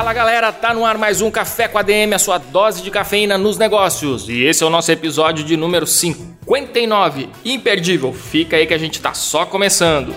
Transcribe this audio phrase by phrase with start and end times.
[0.00, 2.90] Fala galera, tá no ar mais um Café com a DM, a sua dose de
[2.90, 4.30] cafeína nos negócios.
[4.30, 7.28] E esse é o nosso episódio de número 59.
[7.44, 10.14] Imperdível, fica aí que a gente tá só começando.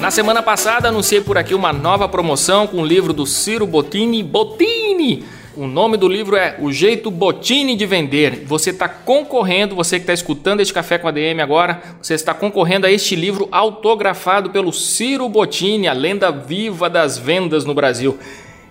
[0.00, 4.22] Na semana passada anunciei por aqui uma nova promoção com o livro do Ciro Bottini,
[4.22, 8.42] Bottini o nome do livro é O Jeito Botini de Vender.
[8.46, 12.32] Você está concorrendo, você que está escutando este Café com a DM agora, você está
[12.32, 18.18] concorrendo a este livro autografado pelo Ciro Bottini, a lenda viva das vendas no Brasil.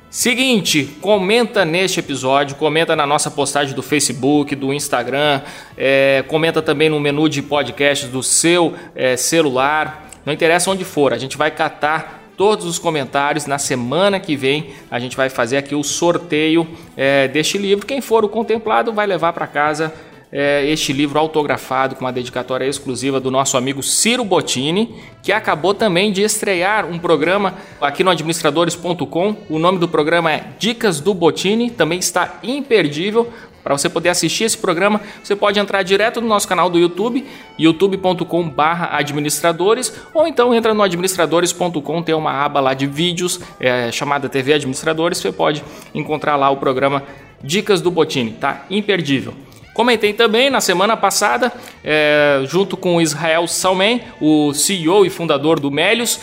[0.10, 5.42] Seguinte, comenta neste episódio, comenta na nossa postagem do Facebook, do Instagram,
[5.78, 10.10] é, comenta também no menu de podcasts do seu é, celular.
[10.26, 13.46] Não interessa onde for, a gente vai catar todos os comentários.
[13.46, 17.86] Na semana que vem a gente vai fazer aqui o sorteio é, deste livro.
[17.86, 19.94] Quem for o contemplado vai levar para casa
[20.32, 25.74] é, este livro autografado com uma dedicatória exclusiva do nosso amigo Ciro Bottini, que acabou
[25.74, 29.36] também de estrear um programa aqui no administradores.com.
[29.50, 33.32] O nome do programa é Dicas do Bottini, também está imperdível.
[33.64, 37.26] Para você poder assistir esse programa, você pode entrar direto no nosso canal do YouTube,
[37.58, 44.54] youtube.com/administradores, ou então entra no administradores.com, tem uma aba lá de vídeos é, chamada TV
[44.54, 47.04] Administradores, você pode encontrar lá o programa
[47.44, 48.66] Dicas do Botini, tá?
[48.70, 49.34] Imperdível.
[49.74, 51.50] Comentei também na semana passada,
[51.84, 56.20] é, junto com Israel Salmen, o CEO e fundador do Melios,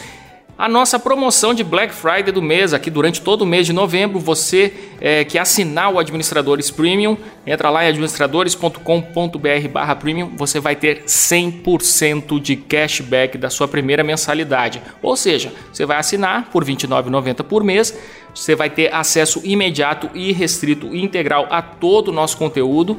[0.59, 4.19] a nossa promoção de Black Friday do mês, aqui durante todo o mês de novembro.
[4.19, 7.17] Você é, que assinar o Administradores Premium,
[7.47, 14.83] entra lá em administradores.com.br premium, você vai ter 100% de cashback da sua primeira mensalidade.
[15.01, 17.97] Ou seja, você vai assinar por R$ 29,90 por mês,
[18.35, 22.99] você vai ter acesso imediato e restrito integral a todo o nosso conteúdo.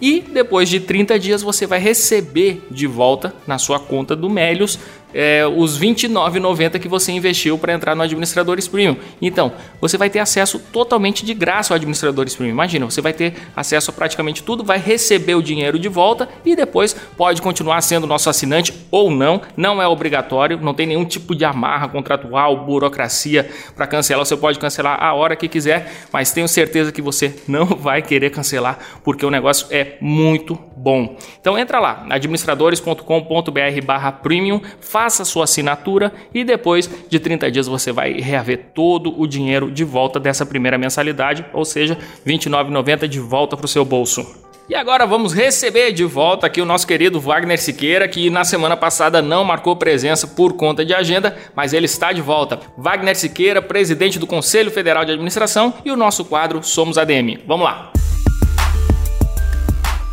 [0.00, 4.78] E depois de 30 dias você vai receber de volta na sua conta do Melios
[5.16, 8.98] é, os R$ 29,90 que você investiu para entrar no Administradores Premium.
[9.20, 12.52] Então, você vai ter acesso totalmente de graça ao Administradores Premium.
[12.52, 16.54] Imagina, você vai ter acesso a praticamente tudo, vai receber o dinheiro de volta e
[16.54, 19.40] depois pode continuar sendo nosso assinante ou não.
[19.56, 24.26] Não é obrigatório, não tem nenhum tipo de amarra contratual, burocracia para cancelar.
[24.26, 28.28] Você pode cancelar a hora que quiser, mas tenho certeza que você não vai querer
[28.28, 31.16] cancelar porque o negócio é muito bom.
[31.40, 38.66] Então entra lá, administradores.com.br/premium, faça sua assinatura e depois de 30 dias você vai reaver
[38.74, 41.94] todo o dinheiro de volta dessa primeira mensalidade, ou seja,
[42.24, 44.46] R$ 29,90 de volta para o seu bolso.
[44.68, 48.76] E agora vamos receber de volta aqui o nosso querido Wagner Siqueira, que na semana
[48.76, 52.58] passada não marcou presença por conta de agenda, mas ele está de volta.
[52.76, 57.38] Wagner Siqueira, presidente do Conselho Federal de Administração e o nosso quadro Somos ADM.
[57.46, 57.92] Vamos lá.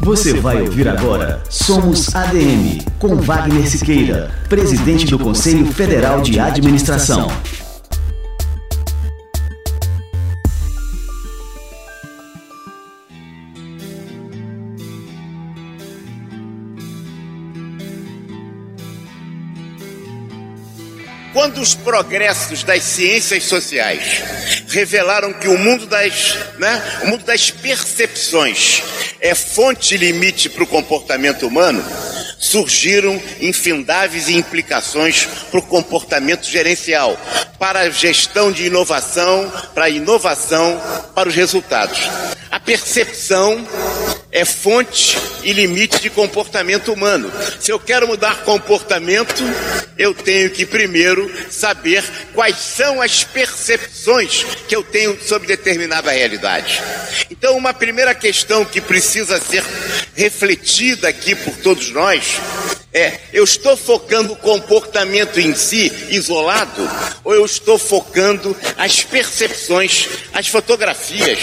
[0.03, 7.27] Você vai ouvir agora Somos ADM, com Wagner Siqueira, presidente do Conselho Federal de Administração.
[21.33, 24.21] Quando os progressos das ciências sociais
[24.69, 28.83] revelaram que o mundo das, né, o mundo das percepções
[29.19, 31.83] é fonte limite para o comportamento humano,
[32.37, 37.17] surgiram infindáveis implicações para o comportamento gerencial,
[37.57, 40.79] para a gestão de inovação, para a inovação,
[41.15, 41.99] para os resultados.
[42.51, 43.65] A percepção
[44.33, 47.31] é fonte e limite de comportamento humano.
[47.59, 49.43] Se eu quero mudar comportamento,
[49.95, 52.03] eu tenho que primeiro saber
[52.33, 56.81] quais são as percepções que eu tenho sobre determinada realidade.
[57.29, 59.63] Então, uma primeira questão que precisa ser
[60.15, 62.39] refletida aqui por todos nós
[62.93, 66.89] é: eu estou focando o comportamento em si, isolado,
[67.23, 71.39] ou eu estou focando as percepções, as fotografias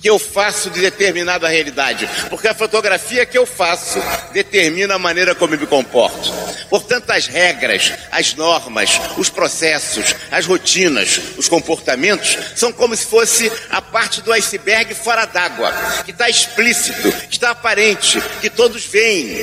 [0.00, 2.08] que eu faço de determinada realidade?
[2.28, 3.98] Porque a fotografia que eu faço
[4.32, 6.32] determina a maneira como eu me comporto.
[6.68, 13.50] Portanto, as regras, as normas, os processos, as rotinas, os comportamentos são como se fosse
[13.70, 15.72] a parte do iceberg fora d'água,
[16.04, 19.40] que está explícito, que está aparente, que todos veem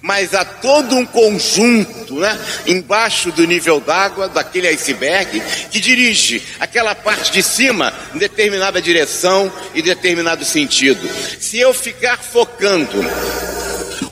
[0.00, 6.94] mas há todo um conjunto, né, embaixo do nível d'água, daquele iceberg, que dirige aquela
[6.94, 11.10] parte de cima em determinada direção e determinado sentido.
[11.40, 13.04] Se eu ficar focando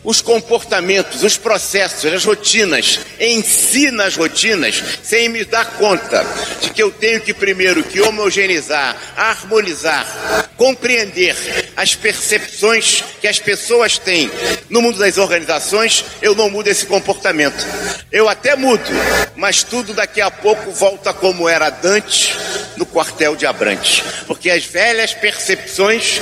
[0.08, 6.24] os comportamentos, os processos, as rotinas, em si nas rotinas, sem me dar conta
[6.62, 11.36] de que eu tenho que primeiro que homogeneizar, harmonizar, compreender
[11.76, 14.30] as percepções que as pessoas têm
[14.70, 17.62] no mundo das organizações, eu não mudo esse comportamento.
[18.10, 18.88] Eu até mudo,
[19.36, 22.34] mas tudo daqui a pouco volta como era Dante
[22.78, 26.18] no quartel de Abrantes, porque as velhas percepções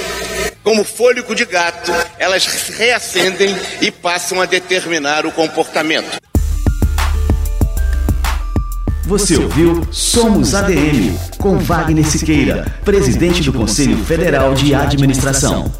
[0.66, 2.44] como fôlego de gato, elas
[2.76, 6.18] reacendem e passam a determinar o comportamento.
[9.04, 15.72] Você ouviu Somos ADM, com Wagner Siqueira, presidente do Conselho Federal de Administração.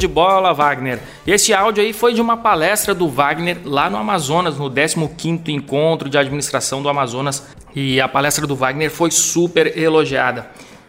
[0.00, 0.98] De bola, Wagner.
[1.26, 6.08] Esse áudio aí foi de uma palestra do Wagner lá no Amazonas, no 15º Encontro
[6.08, 10.48] de Administração do Amazonas, e a palestra do Wagner foi super elogiada.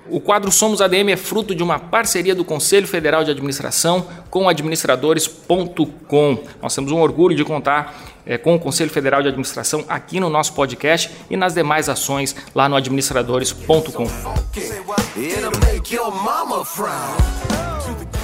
[0.10, 4.50] O quadro Somos ADM é fruto de uma parceria do Conselho Federal de Administração com
[4.50, 6.44] administradores.com.
[6.62, 10.30] Nós temos um orgulho de contar é, com o Conselho Federal de Administração aqui no
[10.30, 14.08] nosso podcast e nas demais ações lá no administradores.com.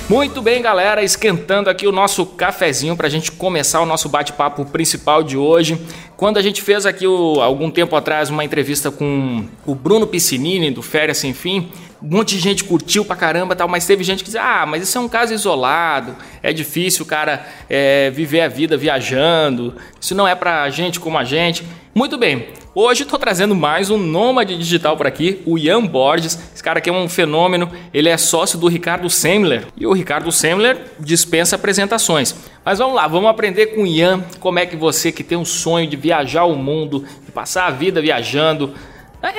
[0.09, 4.63] Muito bem, galera, esquentando aqui o nosso cafezinho para a gente começar o nosso bate-papo
[4.63, 5.77] principal de hoje.
[6.15, 10.71] Quando a gente fez aqui o, algum tempo atrás uma entrevista com o Bruno Piscinini
[10.71, 11.69] do Férias Sem Fim,
[12.01, 14.83] um monte de gente curtiu pra caramba tal, mas teve gente que dizia, ah, mas
[14.83, 20.13] isso é um caso isolado, é difícil o cara é, viver a vida viajando, isso
[20.13, 21.63] não é pra gente como a gente.
[21.95, 26.37] Muito bem, hoje estou trazendo mais um nômade digital para aqui, o Ian Borges.
[26.53, 30.31] Esse cara aqui é um fenômeno, ele é sócio do Ricardo Semler e o Ricardo
[30.31, 32.35] Semler dispensa apresentações.
[32.63, 35.45] Mas vamos lá, vamos aprender com o Ian como é que você que tem um
[35.45, 38.75] sonho de viajar o mundo, de passar a vida viajando,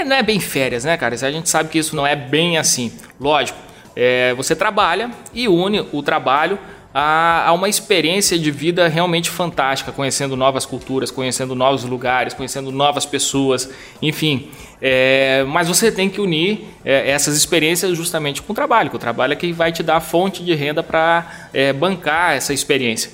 [0.04, 1.14] não é bem férias, né, cara?
[1.14, 2.92] A gente sabe que isso não é bem assim.
[3.20, 3.58] Lógico,
[3.94, 6.58] é, você trabalha e une o trabalho
[6.92, 12.72] a, a, uma experiência de vida realmente fantástica, conhecendo novas culturas, conhecendo novos lugares, conhecendo
[12.72, 13.70] novas pessoas,
[14.00, 14.50] enfim.
[14.80, 18.98] É, mas você tem que unir é, essas experiências justamente com o trabalho, que o
[18.98, 23.10] trabalho é que vai te dar a fonte de renda para é, bancar essa experiência.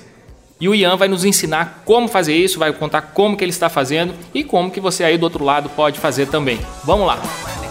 [0.61, 3.69] E o Ian vai nos ensinar como fazer isso, vai contar como que ele está
[3.69, 6.59] fazendo e como que você aí do outro lado pode fazer também.
[6.85, 7.64] Vamos lá!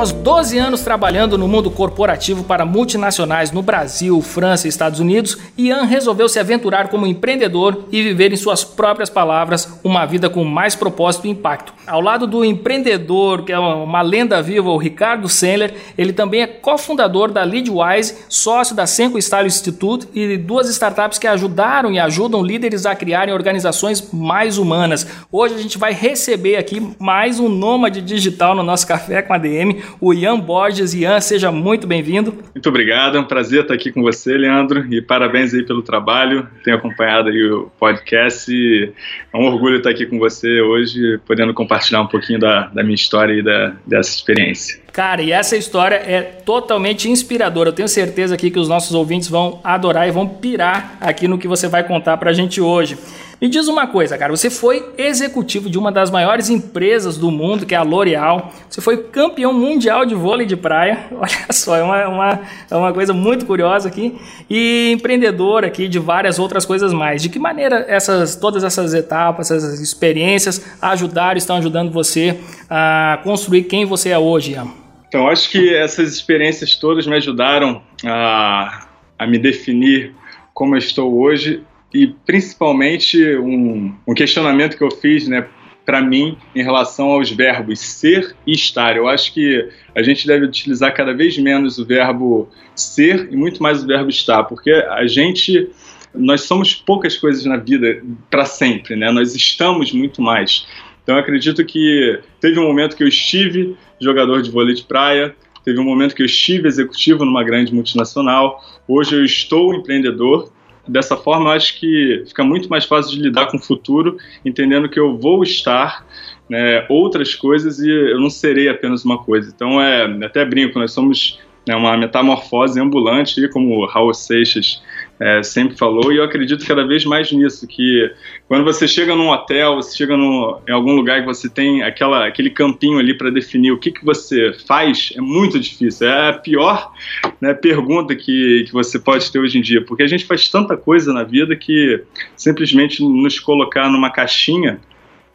[0.00, 5.36] Após 12 anos trabalhando no mundo corporativo para multinacionais no Brasil, França e Estados Unidos,
[5.58, 10.42] Ian resolveu se aventurar como empreendedor e viver, em suas próprias palavras, uma vida com
[10.42, 11.74] mais propósito e impacto.
[11.86, 16.46] Ao lado do empreendedor, que é uma lenda viva, o Ricardo Sendler, ele também é
[16.46, 22.42] cofundador da Leadwise, sócio da Senco Style Institute e duas startups que ajudaram e ajudam
[22.42, 25.06] líderes a criarem organizações mais humanas.
[25.30, 29.38] Hoje a gente vai receber aqui mais um nômade digital no nosso café com a
[29.38, 30.94] DM o Ian Borges.
[30.94, 32.34] Ian, seja muito bem-vindo.
[32.54, 36.46] Muito obrigado, é um prazer estar aqui com você, Leandro, e parabéns aí pelo trabalho.
[36.64, 38.92] Tenho acompanhado aí o podcast e
[39.32, 42.94] é um orgulho estar aqui com você hoje, podendo compartilhar um pouquinho da, da minha
[42.94, 44.80] história e da, dessa experiência.
[44.92, 47.68] Cara, e essa história é totalmente inspiradora.
[47.68, 51.38] Eu tenho certeza aqui que os nossos ouvintes vão adorar e vão pirar aqui no
[51.38, 52.98] que você vai contar pra gente hoje.
[53.40, 57.64] Me diz uma coisa, cara, você foi executivo de uma das maiores empresas do mundo,
[57.64, 58.52] que é a L'Oréal.
[58.68, 61.06] Você foi campeão mundial de vôlei de praia.
[61.16, 64.14] Olha só, é uma, uma, é uma coisa muito curiosa aqui.
[64.50, 67.22] E empreendedor aqui de várias outras coisas mais.
[67.22, 73.62] De que maneira essas, todas essas etapas, essas experiências ajudaram, estão ajudando você a construir
[73.62, 74.68] quem você é hoje, Ian?
[75.08, 78.86] Então, acho que essas experiências todas me ajudaram a,
[79.18, 80.14] a me definir
[80.52, 85.46] como eu estou hoje e principalmente um, um questionamento que eu fiz, né,
[85.84, 88.96] para mim em relação aos verbos ser e estar.
[88.96, 93.62] Eu acho que a gente deve utilizar cada vez menos o verbo ser e muito
[93.62, 95.68] mais o verbo estar, porque a gente
[96.14, 99.12] nós somos poucas coisas na vida para sempre, né?
[99.12, 100.66] Nós estamos muito mais.
[101.02, 105.34] Então eu acredito que teve um momento que eu estive jogador de vôlei de praia,
[105.64, 110.52] teve um momento que eu estive executivo numa grande multinacional, hoje eu estou empreendedor
[110.90, 114.88] dessa forma, eu acho que fica muito mais fácil de lidar com o futuro, entendendo
[114.88, 116.04] que eu vou estar
[116.48, 119.52] né, outras coisas e eu não serei apenas uma coisa.
[119.54, 124.82] Então, é até brinco, nós somos né, uma metamorfose ambulante, como o Raul Seixas
[125.20, 128.10] é, sempre falou, e eu acredito cada vez mais nisso, que
[128.48, 132.26] quando você chega num hotel, você chega num, em algum lugar que você tem aquela,
[132.26, 136.08] aquele campinho ali para definir o que, que você faz, é muito difícil.
[136.08, 136.90] É a pior
[137.38, 140.74] né, pergunta que, que você pode ter hoje em dia, porque a gente faz tanta
[140.74, 142.02] coisa na vida que
[142.34, 144.80] simplesmente nos colocar numa caixinha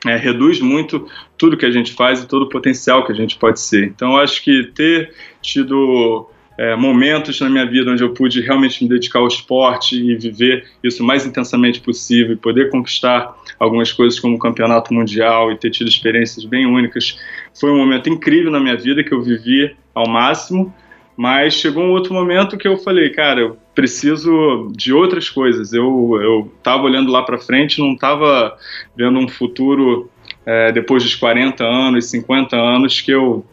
[0.03, 3.37] é, reduz muito tudo que a gente faz e todo o potencial que a gente
[3.37, 3.85] pode ser.
[3.85, 8.89] Então, acho que ter tido é, momentos na minha vida onde eu pude realmente me
[8.89, 14.35] dedicar ao esporte e viver isso mais intensamente possível e poder conquistar algumas coisas como
[14.35, 17.19] o campeonato mundial e ter tido experiências bem únicas.
[17.53, 20.73] Foi um momento incrível na minha vida que eu vivi ao máximo
[21.17, 25.73] mas chegou um outro momento que eu falei cara eu preciso de outras coisas.
[25.73, 28.57] Eu eu estava olhando lá para frente não estava
[28.95, 30.09] vendo um futuro
[30.45, 33.45] é, depois dos 40 anos 50 anos que eu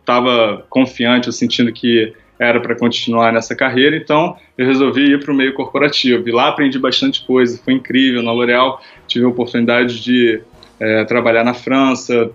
[0.00, 5.32] estava confiante, eu sentindo que era para continuar nessa carreira, então eu resolvi ir para
[5.32, 6.28] o meio corporativo.
[6.28, 8.22] E lá aprendi bastante coisa, foi incrível.
[8.22, 10.40] Na L'Oréal tive a oportunidade de
[10.80, 12.30] é, trabalhar na França,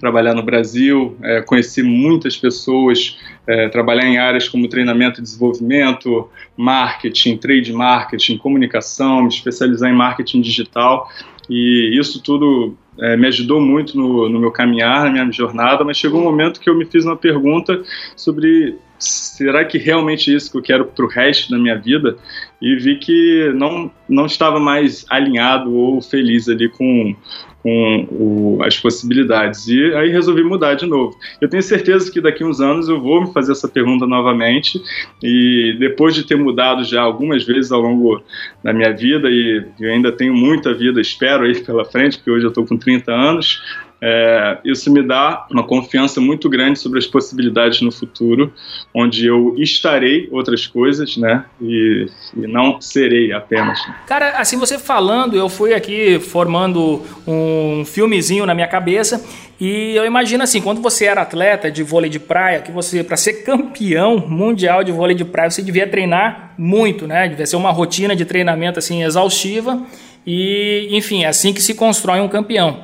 [0.00, 6.28] trabalhar no Brasil, é, conheci muitas pessoas, é, trabalhar em áreas como treinamento e desenvolvimento,
[6.56, 11.08] marketing, trade marketing, comunicação, me especializar em marketing digital.
[11.48, 15.98] E isso tudo é, me ajudou muito no, no, meu caminhar, na minha jornada, mas
[15.98, 17.82] chegou um momento que eu me fiz uma pergunta
[18.16, 22.16] sobre será que realmente é isso que eu quero para o resto da minha vida?
[22.60, 27.16] E vi que não, não estava mais alinhado ou feliz ali com,
[27.62, 29.66] com o, as possibilidades.
[29.66, 31.16] E aí resolvi mudar de novo.
[31.40, 34.80] Eu tenho certeza que daqui uns anos eu vou me fazer essa pergunta novamente.
[35.22, 38.22] E depois de ter mudado já algumas vezes ao longo
[38.62, 42.44] da minha vida, e eu ainda tenho muita vida, espero aí pela frente, porque hoje
[42.44, 43.62] eu estou com 30 anos,
[44.02, 48.52] é, isso me dá uma confiança muito grande sobre as possibilidades no futuro,
[48.94, 51.44] onde eu estarei outras coisas, né?
[51.60, 53.78] E, e não serei apenas.
[54.06, 59.22] Cara, assim você falando, eu fui aqui formando um filmezinho na minha cabeça
[59.60, 63.18] e eu imagino assim, quando você era atleta de vôlei de praia, que você para
[63.18, 67.28] ser campeão mundial de vôlei de praia, você devia treinar muito, né?
[67.28, 69.82] Devia ser uma rotina de treinamento assim exaustiva
[70.26, 72.80] e, enfim, é assim que se constrói um campeão.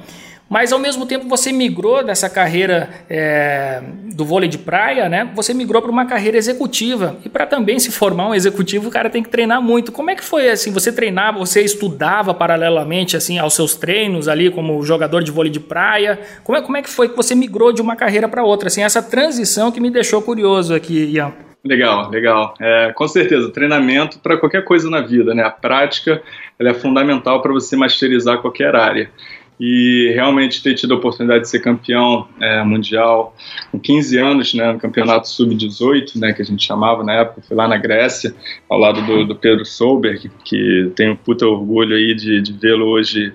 [0.49, 3.83] Mas ao mesmo tempo você migrou dessa carreira é,
[4.15, 5.29] do vôlei de praia, né?
[5.35, 7.17] Você migrou para uma carreira executiva.
[7.25, 9.91] E para também se formar um executivo, o cara tem que treinar muito.
[9.91, 10.73] Como é que foi assim?
[10.73, 15.61] Você treinava, você estudava paralelamente assim aos seus treinos ali como jogador de vôlei de
[15.61, 16.21] praia?
[16.45, 18.69] Como é, como é que foi que você migrou de uma carreira para outra?
[18.69, 21.33] Assim, essa transição que me deixou curioso aqui, Ian.
[21.65, 22.55] Legal, legal.
[22.61, 25.43] É, com certeza, treinamento para qualquer coisa na vida, né?
[25.43, 26.23] A prática
[26.59, 29.11] ela é fundamental para você masterizar qualquer área
[29.59, 33.35] e realmente ter tido a oportunidade de ser campeão é, mundial
[33.73, 37.57] com 15 anos, né, no campeonato sub-18, né, que a gente chamava na época, fui
[37.57, 38.35] lá na Grécia,
[38.69, 42.87] ao lado do, do Pedro Solberg, que tenho um puta orgulho aí de, de vê-lo
[42.87, 43.33] hoje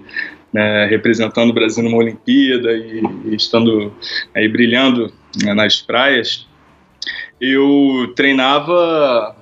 [0.54, 3.92] né, representando o Brasil numa Olimpíada e, e estando
[4.36, 5.12] aí brilhando
[5.44, 6.48] né, nas praias.
[7.40, 9.36] Eu treinava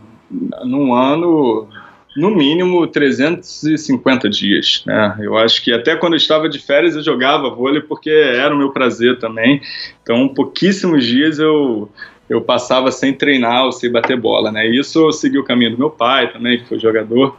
[0.63, 1.67] num ano
[2.15, 4.83] no mínimo 350 dias.
[4.85, 5.17] Né?
[5.21, 8.57] Eu acho que até quando eu estava de férias eu jogava vôlei porque era o
[8.57, 9.61] meu prazer também.
[10.01, 11.89] Então, pouquíssimos dias eu
[12.29, 14.67] eu passava sem treinar ou sem bater bola, né?
[14.67, 17.35] Isso eu segui o caminho do meu pai também, que foi jogador.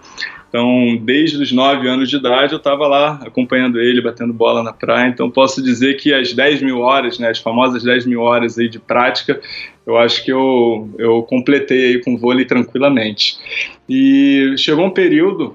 [0.51, 4.73] Então, desde os 9 anos de idade, eu estava lá acompanhando ele, batendo bola na
[4.73, 5.09] praia.
[5.09, 8.69] Então, posso dizer que as 10 mil horas, né, as famosas 10 mil horas aí
[8.69, 9.41] de prática,
[9.87, 13.39] eu acho que eu, eu completei aí com vôlei tranquilamente.
[13.89, 15.55] E chegou um período,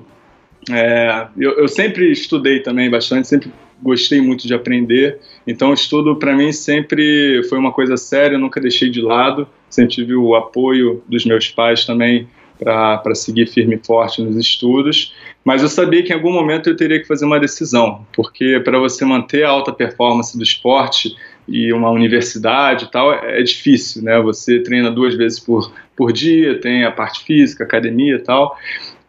[0.71, 3.51] é, eu, eu sempre estudei também bastante, sempre
[3.83, 5.19] gostei muito de aprender.
[5.45, 9.45] Então, o estudo para mim sempre foi uma coisa séria, nunca deixei de lado.
[9.69, 15.13] Sempre tive o apoio dos meus pais também para seguir firme e forte nos estudos,
[15.43, 18.79] mas eu sabia que em algum momento eu teria que fazer uma decisão, porque para
[18.79, 21.15] você manter a alta performance do esporte
[21.47, 24.19] e uma universidade e tal, é difícil, né?
[24.21, 28.57] Você treina duas vezes por, por dia, tem a parte física, academia e tal.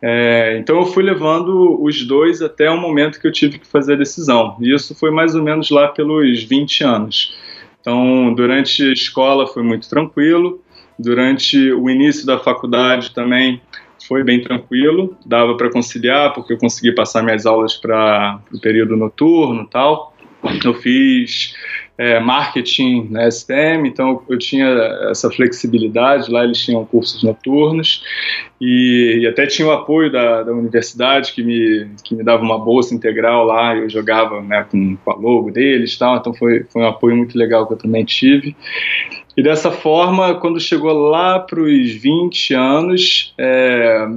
[0.03, 3.95] É, então eu fui levando os dois até o momento que eu tive que fazer
[3.95, 4.57] a decisão.
[4.61, 7.35] E isso foi mais ou menos lá pelos 20 anos.
[7.81, 10.61] Então, durante a escola foi muito tranquilo,
[10.99, 13.61] Durante o início da faculdade também
[14.07, 18.97] foi bem tranquilo, dava para conciliar, porque eu consegui passar minhas aulas para o período
[18.97, 20.15] noturno tal.
[20.65, 21.55] Eu fiz
[21.99, 24.67] é, marketing na STM, então eu tinha
[25.11, 26.31] essa flexibilidade.
[26.31, 28.03] Lá eles tinham cursos noturnos
[28.61, 32.59] e, e até tinha o apoio da, da, universidade que me, que me dava uma
[32.59, 33.75] bolsa integral lá.
[33.75, 37.37] Eu jogava né, com, com a logo deles tal, então foi, foi um apoio muito
[37.37, 38.55] legal que eu também tive.
[39.37, 44.09] E dessa forma, quando chegou lá para os 20 anos, é,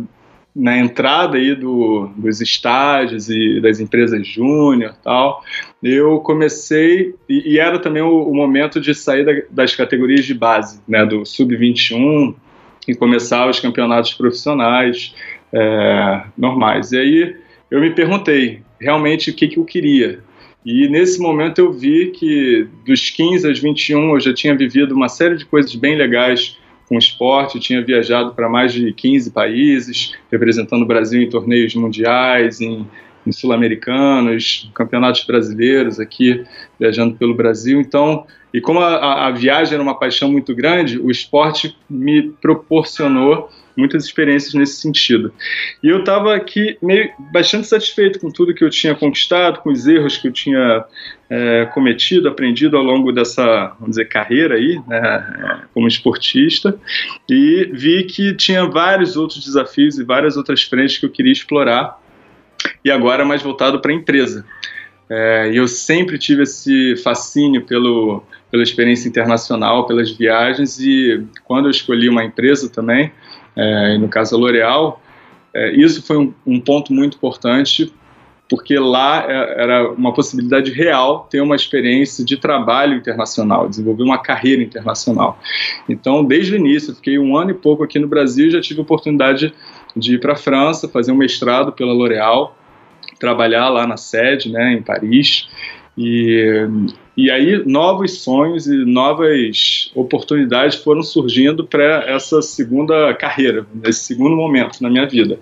[0.56, 5.44] na entrada aí do, dos estágios e das empresas júnior tal,
[5.84, 10.34] eu comecei, e, e era também o, o, momento de sair da, das categorias de
[10.34, 12.34] base, né, do sub-21
[12.88, 15.14] e começar os campeonatos profissionais
[15.52, 16.92] é, normais.
[16.92, 17.36] E aí
[17.70, 20.20] eu me perguntei realmente o que, que eu queria.
[20.66, 25.08] E nesse momento eu vi que dos 15 aos 21 eu já tinha vivido uma
[25.08, 30.82] série de coisas bem legais com esporte, tinha viajado para mais de 15 países, representando
[30.82, 32.86] o Brasil em torneios mundiais, em,
[33.26, 36.44] em sul-americanos, campeonatos brasileiros aqui,
[36.80, 37.80] viajando pelo Brasil.
[37.80, 43.50] Então, e como a, a viagem era uma paixão muito grande, o esporte me proporcionou
[43.76, 45.34] muitas experiências nesse sentido.
[45.84, 49.88] E eu estava aqui meio bastante satisfeito com tudo que eu tinha conquistado, com os
[49.88, 50.84] erros que eu tinha
[51.30, 56.78] é, cometido, aprendido ao longo dessa, vamos dizer, carreira aí, né, como esportista,
[57.30, 62.00] e vi que tinha vários outros desafios e várias outras frentes que eu queria explorar,
[62.84, 64.46] e agora mais voltado para a empresa.
[65.10, 71.72] É, eu sempre tive esse fascínio pelo, pela experiência internacional, pelas viagens, e quando eu
[71.72, 73.12] escolhi uma empresa também,
[73.60, 75.02] é, no caso a L'Oréal,
[75.54, 77.92] é, isso foi um, um, ponto muito importante,
[78.50, 84.18] porque lá é, era uma possibilidade real ter uma experiência de trabalho internacional, desenvolver uma
[84.18, 85.40] carreira internacional.
[85.88, 88.80] Então, desde o início, fiquei um ano e pouco aqui no Brasil e já tive
[88.80, 89.54] a oportunidade
[89.96, 92.56] de ir para a França, fazer um mestrado pela L'Oréal,
[93.20, 95.50] trabalhar lá na sede, né, em Paris,
[96.02, 96.66] e,
[97.18, 104.34] e aí novos sonhos e novas oportunidades foram surgindo para essa segunda carreira, nesse segundo
[104.34, 105.38] momento na minha vida.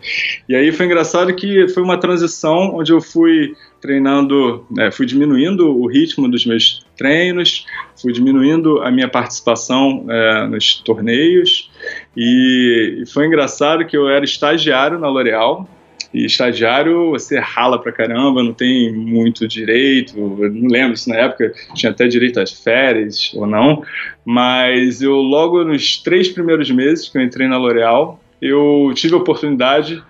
[0.50, 5.70] E aí foi engraçado que foi uma transição onde eu fui treinando, é, fui diminuindo
[5.70, 7.64] o ritmo dos meus treinos,
[8.02, 11.70] fui diminuindo a minha participação é, nos torneios
[12.16, 15.70] e, e foi engraçado que eu era estagiário na L'Oréal
[16.14, 20.18] e estagiário, você rala pra caramba, não tem muito direito.
[20.18, 23.84] Eu não lembro se na época tinha até direito às férias ou não.
[24.26, 29.18] Mas eu, logo nos três primeiros meses que eu entrei na L'Oréal, eu tive a
[29.18, 30.04] oportunidade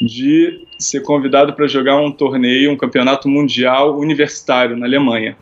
[0.00, 5.36] de ser convidado para jogar um torneio, um campeonato mundial universitário na Alemanha.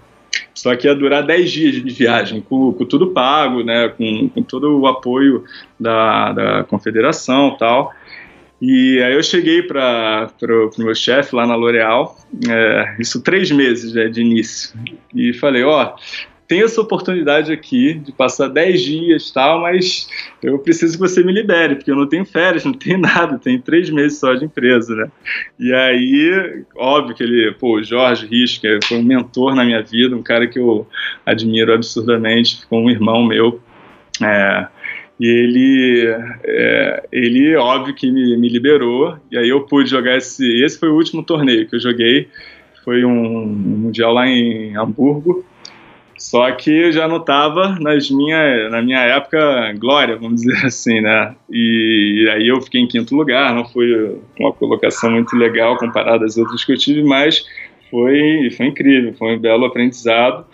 [0.54, 4.42] Só que ia durar 10 dias de viagem, com, com tudo pago, né, com, com,
[4.42, 5.44] todo o apoio
[5.78, 7.92] da, da confederação tal.
[8.64, 12.16] E aí eu cheguei para o meu chefe lá na L'Oréal,
[12.48, 14.78] é, isso três meses né, de início,
[15.12, 16.00] e falei, ó, oh,
[16.46, 20.06] tem essa oportunidade aqui de passar dez dias tal, mas
[20.40, 23.60] eu preciso que você me libere, porque eu não tenho férias, não tenho nada, tenho
[23.60, 25.10] três meses só de empresa, né?
[25.58, 30.14] E aí, óbvio que ele, pô, o Jorge que foi um mentor na minha vida,
[30.14, 30.86] um cara que eu
[31.26, 33.60] admiro absurdamente, ficou um irmão meu,
[34.22, 34.68] é,
[35.20, 36.06] e ele,
[36.44, 40.62] é, ele óbvio que me, me, liberou, e aí eu pude jogar esse.
[40.62, 42.28] Esse foi o último torneio que eu joguei,
[42.84, 45.44] foi um, mundial lá em Hamburgo.
[46.18, 51.00] Só que eu já não estava nas minha, na minha época glória, vamos dizer assim,
[51.00, 51.34] né?
[51.50, 56.24] E, e aí eu fiquei em quinto lugar, não foi uma colocação muito legal comparada
[56.24, 57.44] às outras que eu tive, mas
[57.92, 60.46] foi, foi incrível, foi um belo aprendizado.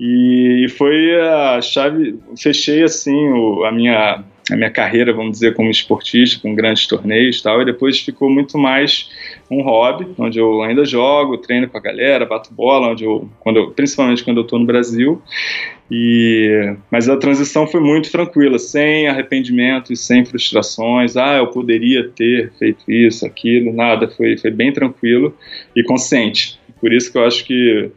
[0.00, 5.70] E foi a chave, fechei assim o, a minha a minha carreira, vamos dizer, como
[5.70, 9.10] esportista, com grandes torneios e tal, e depois ficou muito mais
[9.50, 13.58] um hobby, onde eu ainda jogo, treino com a galera, bato bola, onde eu, quando
[13.58, 15.22] eu, principalmente quando eu estou no Brasil,
[15.90, 22.52] e, mas a transição foi muito tranquila, sem arrependimentos, sem frustrações, ah, eu poderia ter
[22.58, 25.34] feito isso, aquilo, nada, foi, foi bem tranquilo
[25.76, 26.58] e consciente.
[26.80, 27.90] Por isso que eu acho que,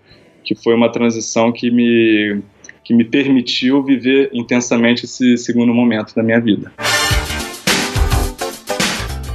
[0.44, 2.42] que foi uma transição que me,
[2.84, 6.72] que me permitiu viver intensamente esse segundo momento da minha vida.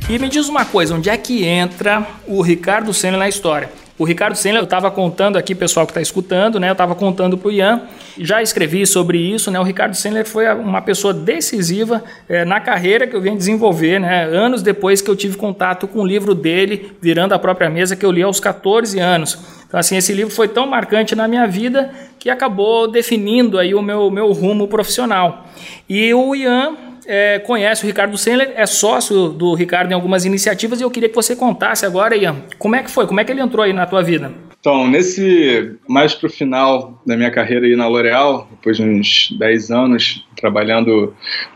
[0.09, 3.71] E me diz uma coisa, onde é que entra o Ricardo Senna na história?
[3.99, 6.69] O Ricardo Senna, eu estava contando aqui, pessoal que está escutando, né?
[6.69, 7.81] Eu estava contando para o Ian,
[8.19, 9.59] já escrevi sobre isso, né?
[9.59, 14.25] O Ricardo Sendler foi uma pessoa decisiva é, na carreira que eu venho desenvolver, né?
[14.25, 18.05] Anos depois que eu tive contato com o livro dele, virando a própria mesa, que
[18.05, 19.39] eu li aos 14 anos.
[19.67, 23.81] Então, assim, esse livro foi tão marcante na minha vida que acabou definindo aí o
[23.81, 25.47] meu, meu rumo profissional.
[25.89, 26.77] E o Ian
[27.07, 31.09] é, conhece o Ricardo Sendler, é sócio do Ricardo em algumas iniciativas e eu queria
[31.09, 33.73] que você contasse agora, Ian, como é que foi, como é que ele entrou aí
[33.73, 34.33] na tua vida?
[34.59, 39.33] Então, nesse mais para o final da minha carreira aí na L'Oréal, depois de uns
[39.39, 41.15] 10 anos trabalhando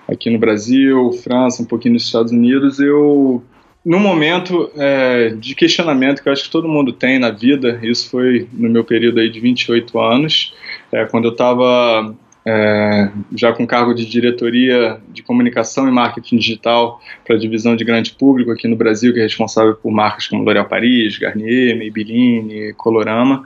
[0.09, 3.43] aqui no Brasil, França, um pouquinho nos Estados Unidos, eu
[3.85, 8.11] num momento é, de questionamento que eu acho que todo mundo tem na vida, isso
[8.11, 10.55] foi no meu período aí de 28 anos,
[10.93, 17.01] é, quando eu estava é, já com cargo de diretoria de comunicação e marketing digital
[17.25, 20.43] para a divisão de grande público aqui no Brasil, que é responsável por marcas como
[20.43, 23.45] L'Oréal Paris, Garnier, Maybelline, Colorama.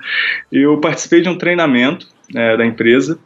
[0.50, 3.18] Eu participei de um treinamento é, da empresa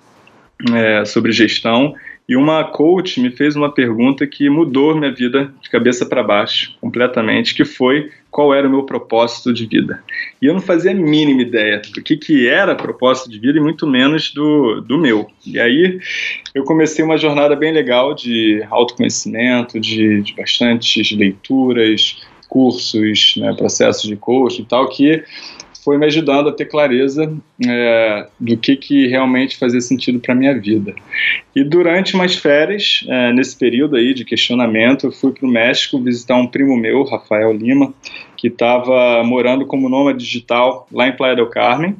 [0.75, 1.95] é, sobre gestão
[2.29, 6.77] e uma coach me fez uma pergunta que mudou minha vida de cabeça para baixo,
[6.79, 10.05] completamente, que foi qual era o meu propósito de vida.
[10.41, 13.63] E eu não fazia a mínima ideia do que, que era propósito de vida e
[13.63, 15.31] muito menos do, do meu.
[15.47, 15.99] E aí
[16.55, 24.03] eu comecei uma jornada bem legal de autoconhecimento, de, de bastantes leituras, cursos, né, processos
[24.03, 25.25] de coaching e tal, que
[25.89, 27.35] foi me ajudando a ter clareza
[27.67, 30.95] é, do que, que realmente fazia sentido para minha vida.
[31.57, 35.99] E durante umas férias, é, nesse período aí de questionamento, eu fui para o México
[35.99, 37.95] visitar um primo meu, Rafael Lima,
[38.37, 41.97] que estava morando como nômade digital lá em Playa del Carmen.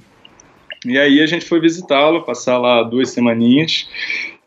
[0.85, 3.89] E aí a gente foi visitá-lo, passar lá duas semaninhas.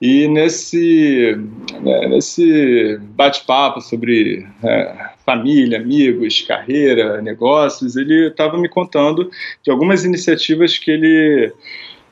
[0.01, 1.37] E nesse,
[1.79, 9.29] né, nesse bate-papo sobre é, família, amigos, carreira, negócios, ele estava me contando
[9.63, 11.53] de algumas iniciativas que ele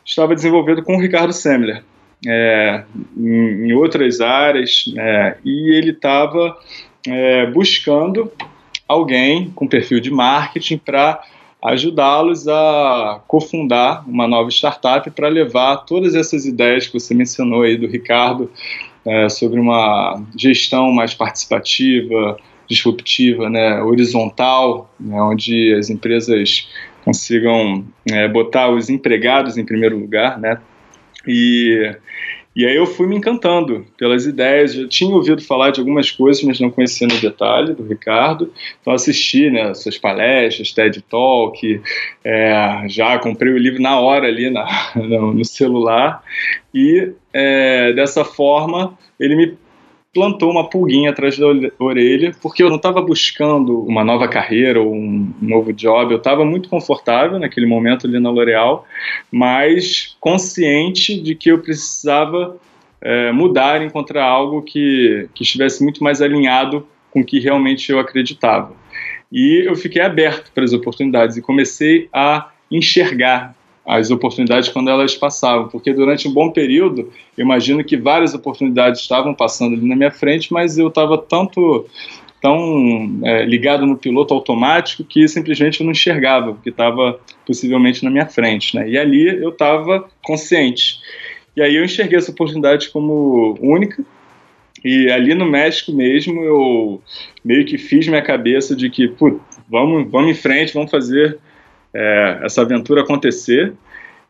[0.05, 1.83] estava desenvolvendo com o Ricardo Semler.
[2.27, 2.83] É,
[3.17, 6.59] em, em, outras áreas, é, e ele estava
[7.07, 8.29] é, buscando
[8.85, 11.23] alguém com perfil de marketing para
[11.61, 17.77] ajudá-los a cofundar uma nova startup para levar todas essas ideias que você mencionou aí
[17.77, 18.49] do Ricardo
[19.05, 26.69] é, sobre uma gestão mais participativa, disruptiva, né, horizontal, né, onde as empresas
[27.03, 30.59] consigam é, botar os empregados em primeiro lugar, né,
[31.27, 31.93] e,
[32.55, 36.43] e aí eu fui me encantando pelas ideias, já tinha ouvido falar de algumas coisas,
[36.43, 41.81] mas não conhecia no detalhe do Ricardo, então assisti, né, suas palestras, TED Talk,
[42.23, 46.23] é, já comprei o livro na hora ali na, no, no celular,
[46.73, 49.57] e é, dessa forma ele me
[50.13, 51.45] plantou uma pulguinha atrás da
[51.77, 56.43] orelha, porque eu não estava buscando uma nova carreira ou um novo job, eu estava
[56.43, 58.85] muito confortável naquele momento ali na L'Oréal,
[59.31, 62.57] mas consciente de que eu precisava
[63.01, 67.99] é, mudar, encontrar algo que, que estivesse muito mais alinhado com o que realmente eu
[67.99, 68.73] acreditava.
[69.31, 75.15] E eu fiquei aberto para as oportunidades e comecei a enxergar as oportunidades quando elas
[75.15, 80.11] passavam, porque durante um bom período, imagino que várias oportunidades estavam passando ali na minha
[80.11, 81.85] frente, mas eu estava tanto
[82.41, 88.03] tão é, ligado no piloto automático que simplesmente eu não enxergava o que estava possivelmente
[88.03, 88.89] na minha frente, né?
[88.89, 90.99] E ali eu estava consciente.
[91.55, 94.03] E aí eu enxerguei essa oportunidade como única.
[94.83, 97.01] E ali no México mesmo eu
[97.43, 101.37] meio que fiz minha cabeça de que, putz, vamos, vamos em frente, vamos fazer
[101.93, 103.73] é, essa aventura acontecer.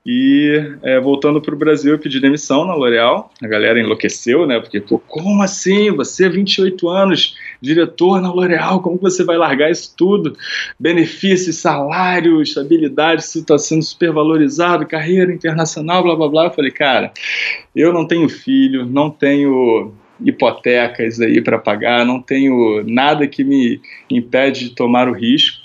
[0.06, 3.32] E é, voltando para o Brasil, eu pedi demissão na L'Oréal.
[3.44, 4.60] A galera enlouqueceu, né?
[4.60, 5.92] Porque, pô, como assim?
[5.92, 10.36] Você, 28 anos, diretor na L'Oréal, como você vai largar isso tudo?
[10.80, 16.46] Benefícios, salário, estabilidade, isso está sendo super valorizado, carreira internacional, blá blá blá.
[16.46, 17.12] Eu falei, cara,
[17.76, 19.94] eu não tenho filho, não tenho
[20.24, 25.59] hipotecas aí para pagar, não tenho nada que me impede de tomar o risco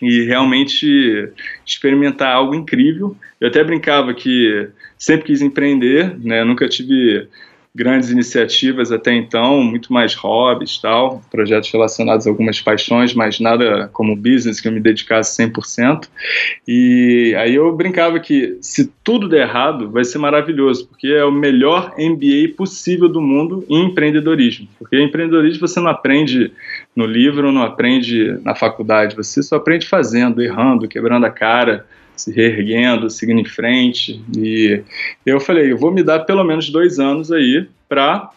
[0.00, 1.30] e realmente
[1.64, 3.16] experimentar algo incrível.
[3.40, 6.44] Eu até brincava que sempre quis empreender, né?
[6.44, 7.28] Nunca tive
[7.76, 13.90] grandes iniciativas até então, muito mais hobbies, tal, projetos relacionados a algumas paixões, mas nada
[13.92, 16.08] como business que eu me dedicasse 100%.
[16.66, 21.30] E aí eu brincava que se tudo der errado, vai ser maravilhoso, porque é o
[21.30, 24.66] melhor MBA possível do mundo em empreendedorismo.
[24.78, 26.50] Porque empreendedorismo você não aprende
[26.94, 31.84] no livro, não aprende na faculdade, você só aprende fazendo, errando, quebrando a cara,
[32.16, 34.22] se reerguendo, seguindo em frente.
[34.36, 34.82] E
[35.24, 38.30] eu falei, eu vou me dar pelo menos dois anos aí para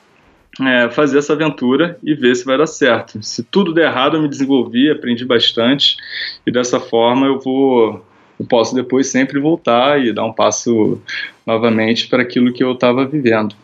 [0.62, 3.22] é, fazer essa aventura e ver se vai dar certo.
[3.24, 5.98] Se tudo der errado, eu me desenvolvi, aprendi bastante
[6.46, 8.06] e dessa forma eu vou,
[8.40, 11.02] eu posso depois sempre voltar e dar um passo
[11.46, 13.56] novamente para aquilo que eu estava vivendo.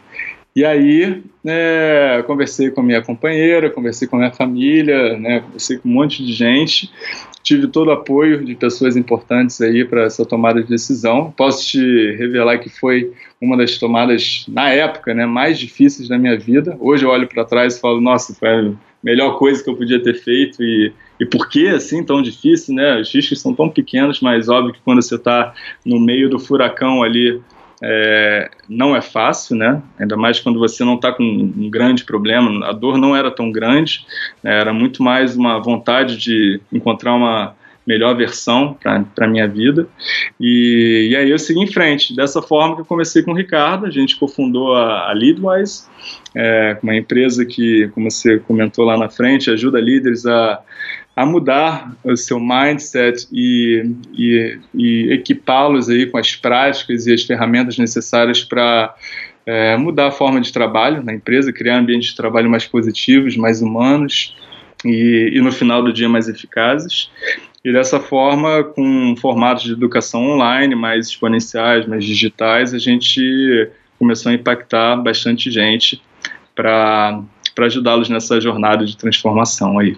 [0.56, 5.77] E aí, é, conversei com a minha companheira, conversei com a minha família, né, conversei
[5.77, 6.91] com um monte de gente
[7.45, 11.31] tive todo o apoio de pessoas importantes aí para essa tomada de decisão.
[11.38, 16.36] Posso te revelar que foi uma das tomadas, na época, né, mais difíceis da minha
[16.36, 16.75] vida.
[16.79, 20.01] Hoje eu olho para trás e falo, nossa, foi a melhor coisa que eu podia
[20.01, 22.99] ter feito e, e por que assim tão difícil, né?
[22.99, 25.53] Os riscos são tão pequenos, mas óbvio que quando você está
[25.86, 27.39] no meio do furacão ali,
[27.88, 29.80] é, não é fácil, né?
[30.00, 32.67] Ainda mais quando você não está com um grande problema.
[32.67, 34.04] A dor não era tão grande,
[34.41, 34.60] né?
[34.60, 39.88] era muito mais uma vontade de encontrar uma melhor versão para a minha vida.
[40.39, 42.15] E, e, aí eu segui em frente.
[42.15, 45.84] Dessa forma que eu comecei com o Ricardo, a gente cofundou a, a Leadwise,
[46.34, 50.62] é, uma empresa que, como você comentou lá na frente, ajuda líderes a,
[51.15, 53.86] a mudar o seu mindset e,
[54.17, 58.95] e, e equipá-los aí com as práticas e as ferramentas necessárias para
[59.45, 63.62] é, mudar a forma de trabalho na empresa, criar ambientes de trabalho mais positivos, mais
[63.62, 64.36] humanos
[64.86, 67.10] e, e no final do dia mais eficazes.
[67.63, 74.32] E dessa forma, com formatos de educação online mais exponenciais, mais digitais, a gente começou
[74.32, 76.00] a impactar bastante gente
[76.54, 77.24] para
[77.60, 79.98] ajudá-los nessa jornada de transformação aí.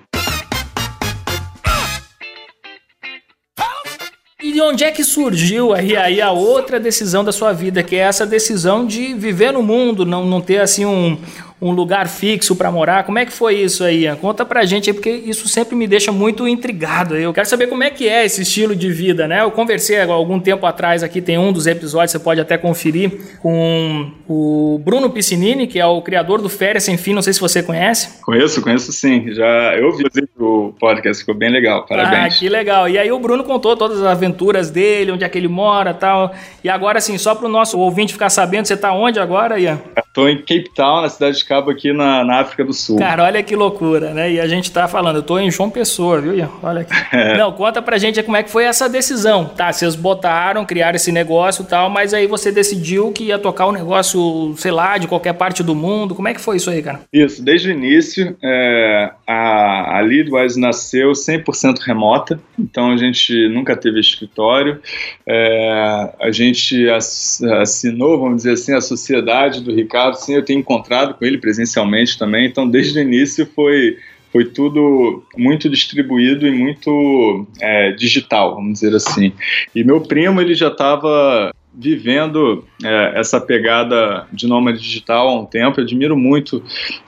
[4.42, 7.98] E de onde é que surgiu aí, aí a outra decisão da sua vida, que
[7.98, 11.18] é essa decisão de viver no mundo, não, não ter assim um,
[11.62, 13.04] um lugar fixo para morar.
[13.04, 14.04] Como é que foi isso aí?
[14.04, 14.16] Ian?
[14.16, 17.16] Conta pra gente aí, porque isso sempre me deixa muito intrigado.
[17.16, 19.42] Eu quero saber como é que é esse estilo de vida, né?
[19.42, 24.12] Eu conversei algum tempo atrás aqui, tem um dos episódios, você pode até conferir, com
[24.28, 27.64] o Bruno Piscinini, que é o criador do Férias Sem Fim, não sei se você
[27.64, 28.22] conhece.
[28.22, 29.34] Conheço, conheço sim.
[29.34, 30.06] Já eu vi
[30.38, 32.36] o podcast, ficou bem legal, parabéns.
[32.36, 32.88] Ah, que legal.
[32.88, 36.34] E aí o Bruno contou todas as aventuras dele, onde é que ele mora tal.
[36.64, 39.80] E agora, assim, só para o nosso ouvinte ficar sabendo, você está onde agora, Ian?
[39.98, 42.98] Estou em Cape Town, na cidade de Cabo aqui na, na, África do Sul.
[42.98, 44.32] Cara, olha que loucura, né?
[44.34, 46.50] E a gente tá falando, eu tô em João Pessoa, viu, Ian?
[46.62, 46.98] Olha aqui.
[47.18, 47.38] É.
[47.38, 49.46] Não, conta pra gente como é que foi essa decisão.
[49.46, 53.66] Tá, vocês botaram, criaram esse negócio e tal, mas aí você decidiu que ia tocar
[53.66, 56.14] o um negócio, sei lá, de qualquer parte do mundo.
[56.14, 57.00] Como é que foi isso aí, cara?
[57.12, 63.76] Isso, desde o início, é, a, a Leadwise nasceu 100% remota, então a gente nunca
[63.76, 64.80] teve escritório.
[65.26, 71.14] É, a gente assinou, vamos dizer assim, a sociedade do Ricardo, sim, eu tenho encontrado
[71.14, 73.98] com ele presencialmente também, então desde o início foi
[74.32, 79.32] foi tudo muito distribuído e muito é, digital, vamos dizer assim.
[79.74, 85.46] E meu primo ele já estava vivendo é, essa pegada de nômade digital há um
[85.46, 85.80] tempo.
[85.80, 86.64] Eu admiro muito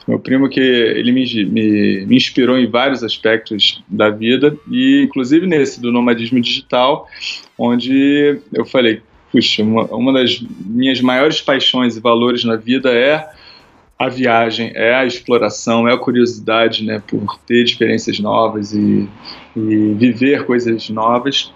[0.08, 5.48] meu primo que ele me, me, me, inspirou em vários aspectos da vida e inclusive
[5.48, 7.08] nesse do nomadismo digital,
[7.58, 13.28] onde eu falei, puxa, uma, uma das minhas maiores paixões e valores na vida é
[14.00, 19.10] a viagem, é a exploração, é a curiosidade, né, por ter experiências novas e,
[19.54, 21.54] e viver coisas novas.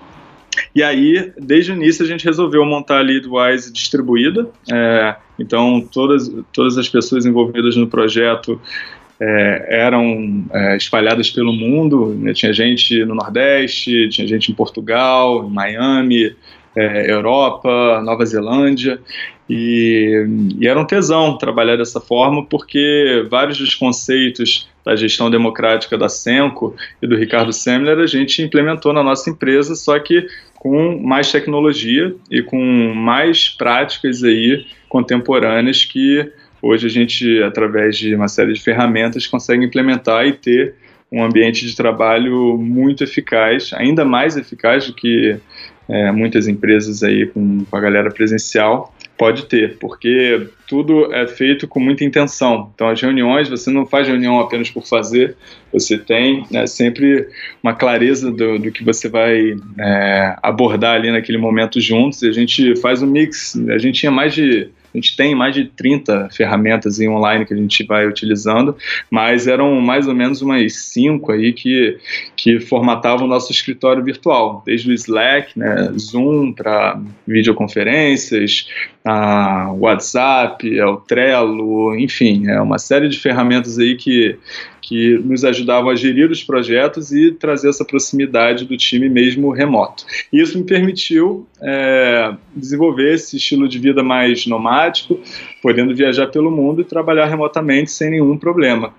[0.76, 4.50] E aí, desde o início, a gente resolveu montar a Leadwise distribuída.
[4.70, 8.60] É, então, todas, todas as pessoas envolvidas no projeto
[9.20, 12.14] é, eram é, espalhadas pelo mundo.
[12.20, 12.34] Né?
[12.34, 16.36] Tinha gente no Nordeste, tinha gente em Portugal, em Miami,
[16.76, 19.00] é, Europa, Nova Zelândia.
[19.50, 20.26] E,
[20.60, 26.10] e, era um tesão trabalhar dessa forma, porque vários dos conceitos da gestão democrática da
[26.10, 30.26] Senco e do Ricardo Semler a gente implementou na nossa empresa, só que
[30.56, 38.16] com mais tecnologia e com mais práticas aí contemporâneas que hoje a gente, através de
[38.16, 40.76] uma série de ferramentas, consegue implementar e ter
[41.12, 45.38] um ambiente de trabalho muito eficaz, ainda mais eficaz do que
[45.90, 51.67] é, muitas empresas aí com, com a galera presencial pode ter, porque tudo é feito
[51.67, 52.71] com muita intenção.
[52.73, 55.36] Então, as reuniões, você não faz reunião apenas por fazer,
[55.71, 57.28] você tem né, sempre
[57.62, 62.21] uma clareza do, do que você vai é, abordar ali naquele momento juntos.
[62.23, 63.56] E a gente faz um mix.
[63.69, 67.54] A gente tinha mais de a gente tem mais de 30 ferramentas em online que
[67.54, 68.76] a gente vai utilizando,
[69.10, 71.98] mas eram mais ou menos umas cinco aí que,
[72.36, 78.68] que formatavam o nosso escritório virtual, desde o Slack, né, Zoom para videoconferências,
[79.04, 84.38] a WhatsApp, o Trello, enfim, é uma série de ferramentas aí que,
[84.94, 90.06] que nos ajudavam a gerir os projetos e trazer essa proximidade do time mesmo remoto.
[90.32, 95.20] E isso me permitiu é, desenvolver esse estilo de vida mais nomádico,
[95.64, 98.94] podendo viajar pelo mundo e trabalhar remotamente sem nenhum problema.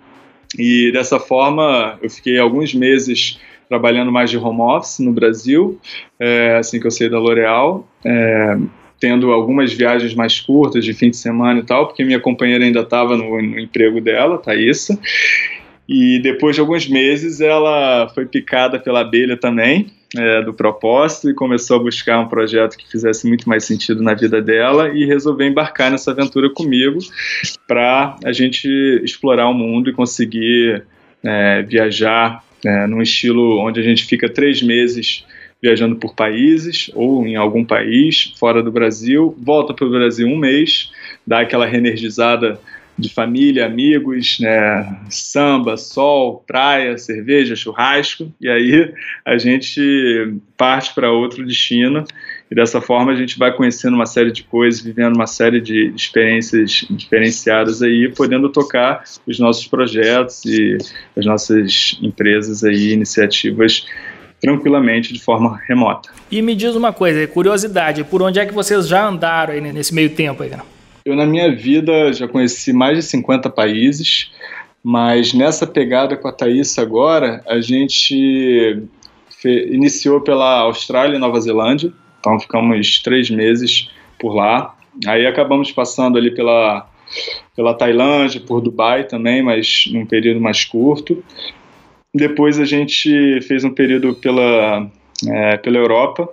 [0.59, 5.79] E dessa forma, eu fiquei alguns meses trabalhando mais de home office no Brasil,
[6.19, 7.89] é, assim que eu saí da L'Oréal.
[8.05, 8.59] É,
[8.99, 12.81] tendo algumas viagens mais curtas de fim de semana e tal, porque minha companheira ainda
[12.81, 14.99] estava no, no, emprego dela, Thaísa.
[15.89, 21.35] E depois de alguns meses ela foi picada pela abelha também, é, do propósito, e
[21.35, 25.47] começou a buscar um projeto que fizesse muito mais sentido na vida dela e resolveu
[25.47, 26.99] embarcar nessa aventura comigo
[27.67, 28.69] para a gente
[29.03, 30.85] explorar o mundo e conseguir
[31.23, 35.25] é, viajar né, num estilo onde a gente fica três meses
[35.63, 40.37] viajando por países ou em algum país fora do Brasil, volta para o Brasil um
[40.37, 40.91] mês,
[41.27, 42.61] dá aquela reenergizada
[42.97, 48.93] de família, amigos, né, samba, sol, praia, cerveja, churrasco, e aí
[49.25, 52.05] a gente parte para outro destino
[52.51, 55.93] e dessa forma a gente vai conhecendo uma série de coisas, vivendo uma série de
[55.97, 60.79] experiências diferenciadas aí, podendo tocar os nossos projetos e
[61.17, 63.87] as nossas empresas aí, iniciativas
[64.41, 66.11] tranquilamente de forma remota.
[66.31, 69.95] E me diz uma coisa, curiosidade, por onde é que vocês já andaram aí nesse
[69.95, 70.74] meio tempo aí, cara?
[71.05, 74.33] Eu, na minha vida, já conheci mais de 50 países,
[74.83, 78.83] mas nessa pegada com a Thaís agora, a gente
[79.45, 84.75] iniciou pela Austrália e Nova Zelândia, então ficamos três meses por lá.
[85.07, 86.89] Aí acabamos passando ali pela,
[87.55, 91.23] pela Tailândia, por Dubai também, mas num período mais curto.
[92.15, 94.91] Depois a gente fez um período pela,
[95.29, 96.27] é, pela Europa,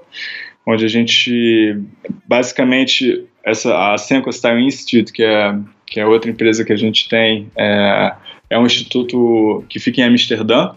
[0.66, 1.80] onde a gente
[2.28, 7.10] basicamente essa a Senko Style Institute, que é que é outra empresa que a gente
[7.10, 8.14] tem, é,
[8.50, 10.72] é um instituto que fica em Amsterdã.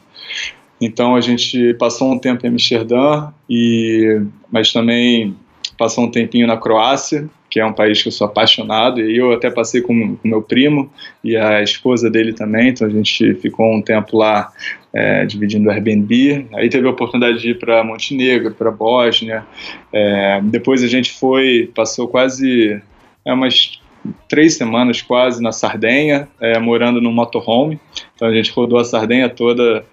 [0.81, 4.21] Então a gente passou um tempo em Amsterdã e
[4.51, 5.37] mas também
[5.79, 9.33] passou um tempinho na Croácia, que é um país que eu sou apaixonado, e eu
[9.33, 10.91] até passei com, o meu primo
[11.23, 14.53] e a esposa dele também, então a gente ficou um tempo lá
[14.95, 16.47] é, dividindo o Airbnb.
[16.55, 19.45] Aí teve a oportunidade de ir para Montenegro, para Bósnia.
[19.93, 22.81] É, depois a gente foi, passou quase
[23.25, 23.81] é, umas
[24.29, 27.81] três semanas quase na Sardenha, é, morando num motorhome.
[28.15, 29.85] Então a gente rodou a Sardenha toda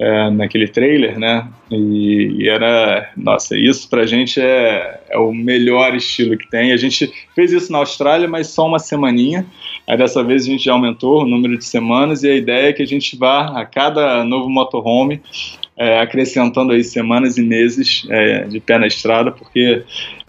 [0.00, 1.46] é, naquele trailer, né?
[1.70, 6.72] E, e, era, nossa, isso pra gente é, é o melhor estilo que tem.
[6.72, 9.44] A gente fez isso na Austrália, mas só uma semaninha.
[9.86, 12.72] Aí dessa vez a gente já aumentou o número de semanas e a ideia é
[12.72, 15.20] que a gente vá a cada novo motorhome
[15.76, 19.82] é, acrescentando aí semanas e meses é, de pé na estrada, porque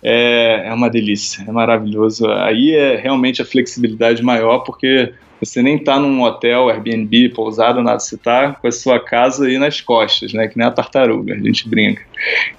[0.04, 2.30] é, é uma delícia, é maravilhoso.
[2.30, 7.99] Aí é realmente a flexibilidade maior, porque você nem está num hotel, Airbnb, pousada, nada,
[7.99, 10.47] você está com a sua casa aí nas costas, né?
[10.47, 12.06] Que nem a tartaruga, a gente brinca.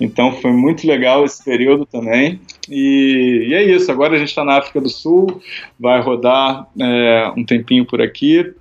[0.00, 2.40] Então foi muito legal esse período também.
[2.68, 5.40] E, e é isso, agora a gente está na África do Sul,
[5.78, 8.52] vai rodar é, um tempinho por aqui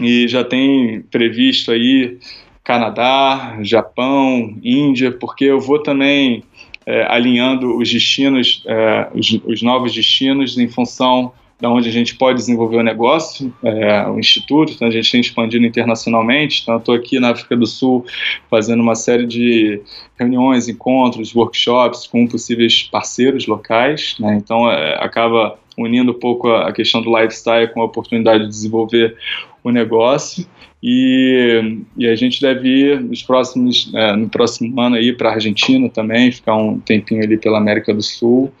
[0.00, 2.18] e já tem previsto aí
[2.62, 6.42] Canadá, Japão, Índia, porque eu vou também
[6.86, 12.16] é, alinhando os destinos, é, os, os, novos destinos em função da onde a gente
[12.16, 16.94] pode desenvolver o negócio, é, o instituto, então a gente tem expandido internacionalmente, então estou
[16.94, 18.04] aqui na África do Sul
[18.50, 19.80] fazendo uma série de
[20.18, 26.68] reuniões, encontros, workshops com possíveis parceiros locais, né, então é, acaba unindo um pouco a,
[26.68, 29.16] a questão do lifestyle com a oportunidade de desenvolver
[29.62, 30.46] o negócio
[30.86, 35.32] e, e, a gente deve ir nos próximos, é, no próximo ano aí para a
[35.32, 38.52] Argentina também, ficar um tempinho ali pela América do Sul.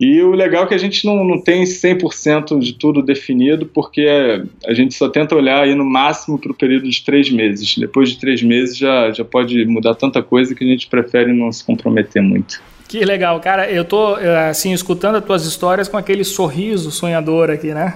[0.00, 4.08] E o legal é que a gente não, não tem 100% de tudo definido, porque
[4.66, 7.76] a gente só tenta olhar aí no máximo para o período de três meses.
[7.76, 11.52] Depois de três meses já, já pode mudar tanta coisa que a gente prefere não
[11.52, 12.62] se comprometer muito.
[12.88, 13.70] Que legal, cara.
[13.70, 14.16] Eu tô
[14.48, 17.94] assim escutando as tuas histórias com aquele sorriso sonhador aqui, né?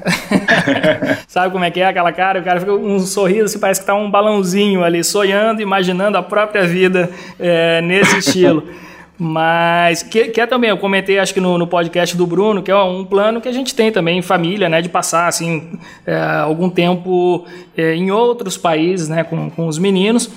[1.27, 2.39] Sabe como é que é aquela cara?
[2.39, 6.23] O cara fica um sorriso, assim, parece que tá um balãozinho ali sonhando, imaginando a
[6.23, 8.63] própria vida é, nesse estilo.
[9.17, 12.71] Mas que, que é também, eu comentei acho que no, no, podcast do Bruno, que
[12.71, 14.83] é um plano que a gente tem também em família, né?
[14.83, 17.47] De passar assim é, algum tempo
[17.77, 19.23] é, em outros países, né?
[19.23, 20.31] Com, com os meninos.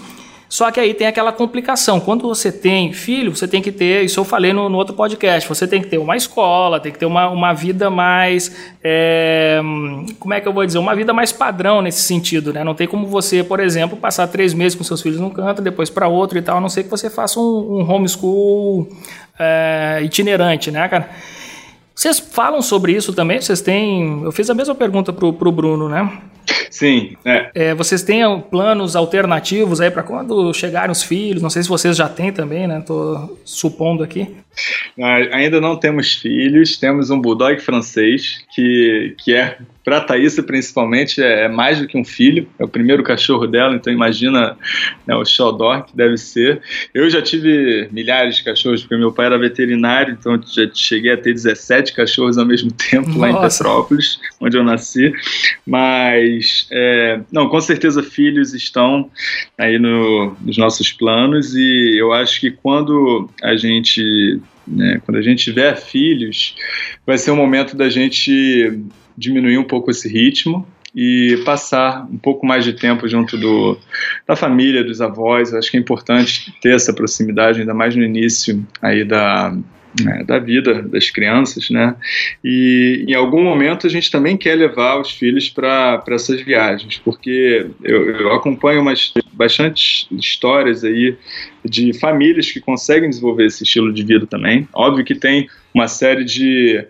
[0.49, 1.99] Só que aí tem aquela complicação.
[1.99, 5.47] Quando você tem filho, você tem que ter, isso eu falei no, no outro podcast,
[5.47, 8.55] você tem que ter uma escola, tem que ter uma, uma vida mais.
[8.83, 9.59] É,
[10.19, 10.79] como é que eu vou dizer?
[10.79, 12.63] Uma vida mais padrão nesse sentido, né?
[12.63, 15.89] Não tem como você, por exemplo, passar três meses com seus filhos num canto, depois
[15.89, 18.87] para outro e tal, a não ser que você faça um, um homeschool
[19.37, 21.09] é, itinerante, né, cara?
[21.97, 23.41] Vocês falam sobre isso também?
[23.41, 24.21] Vocês têm.
[24.23, 26.21] Eu fiz a mesma pergunta pro, pro Bruno, né?
[26.69, 27.49] Sim, é.
[27.55, 27.73] é.
[27.73, 31.41] Vocês têm planos alternativos aí para quando chegarem os filhos?
[31.41, 32.83] Não sei se vocês já têm também, né?
[32.85, 34.29] Tô supondo aqui.
[35.31, 39.57] Ainda não temos filhos, temos um bulldog francês que, que é
[39.87, 42.45] para a Thaísa, principalmente, é, é, mais do que um filho.
[42.59, 44.57] É o primeiro cachorro dela, então imagina
[45.07, 46.61] né, o xodó que deve ser.
[46.93, 51.15] Eu já tive milhares de cachorros, porque meu pai era veterinário, então já cheguei a
[51.15, 53.19] ter 17 cachorros ao mesmo tempo Nossa.
[53.19, 55.13] lá em Petrópolis, onde eu nasci.
[55.65, 59.09] Mas, é, não, com certeza filhos estão
[59.57, 65.21] aí no, nos nossos planos e eu acho que quando a gente né, quando a
[65.21, 66.53] gente tiver filhos,
[67.05, 68.83] vai ser um momento da gente
[69.17, 73.77] diminuir um pouco esse ritmo e passar um pouco mais de tempo junto do,
[74.27, 75.53] da família, dos avós.
[75.53, 79.55] acho que é importante ter essa proximidade, ainda mais no início aí da,
[80.01, 81.95] né, da vida das crianças, né?
[82.43, 87.67] E em algum momento a gente também quer levar os filhos para essas viagens, porque
[87.83, 91.15] eu, eu acompanho umas bastante histórias aí
[91.63, 94.67] de famílias que conseguem desenvolver esse estilo de vida também.
[94.73, 96.85] Óbvio que tem uma série de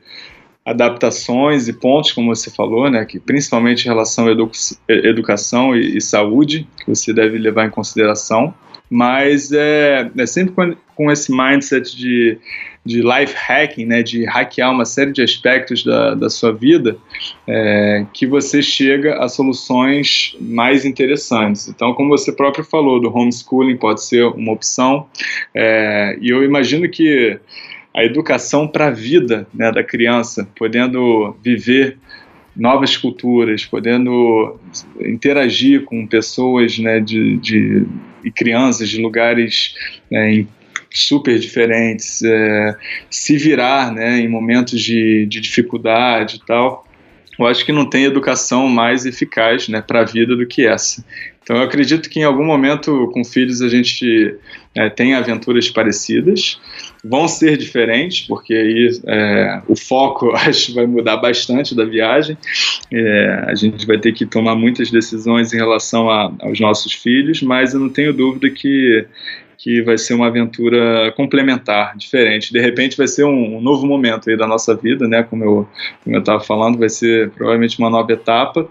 [0.67, 4.51] adaptações e pontos, como você falou, né, que principalmente em relação à edu
[4.89, 8.53] educação e, e saúde, que você deve levar em consideração
[8.89, 12.37] mas é, é sempre com, com, esse mindset de,
[12.85, 16.97] de life hacking, né, de hackear uma série de aspectos da, da sua vida,
[17.45, 21.67] é, que você chega a soluções mais interessantes.
[21.67, 25.07] Então, como você próprio falou, do homeschooling pode ser uma opção,
[25.53, 27.37] é, e eu imagino que
[27.97, 31.97] a educação para a vida né, da criança, podendo viver
[32.55, 34.59] novas culturas, podendo
[35.01, 37.87] interagir com pessoas né, de, de,
[38.23, 39.73] e crianças de lugares
[40.11, 40.45] né,
[40.91, 42.77] super diferentes, é,
[43.09, 46.87] se virar né, em momentos de, de dificuldade e tal.
[47.39, 51.03] Eu acho que não tem educação mais eficaz né, para a vida do que essa.
[51.47, 54.35] Então eu acredito que em algum momento com filhos a gente
[54.75, 56.59] é, tem aventuras parecidas,
[57.01, 62.37] vão ser diferentes, porque aí é, o foco acho vai mudar bastante da viagem.
[62.91, 67.41] É, a gente vai ter que tomar muitas decisões em relação a, aos nossos filhos,
[67.41, 69.05] mas eu não tenho dúvida que
[69.59, 72.53] que vai ser uma aventura complementar, diferente.
[72.53, 75.23] De repente vai ser um, um novo momento aí da nossa vida, né?
[75.23, 75.69] Como eu
[76.03, 78.69] como eu estava falando, vai ser provavelmente uma nova etapa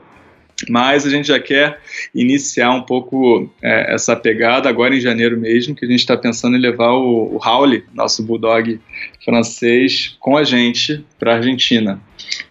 [0.69, 1.79] mas a gente já quer
[2.15, 6.57] iniciar um pouco é, essa pegada agora em janeiro mesmo, que a gente está pensando
[6.57, 8.81] em levar o, o Howley, nosso bulldog
[9.25, 12.01] francês, com a gente para a Argentina.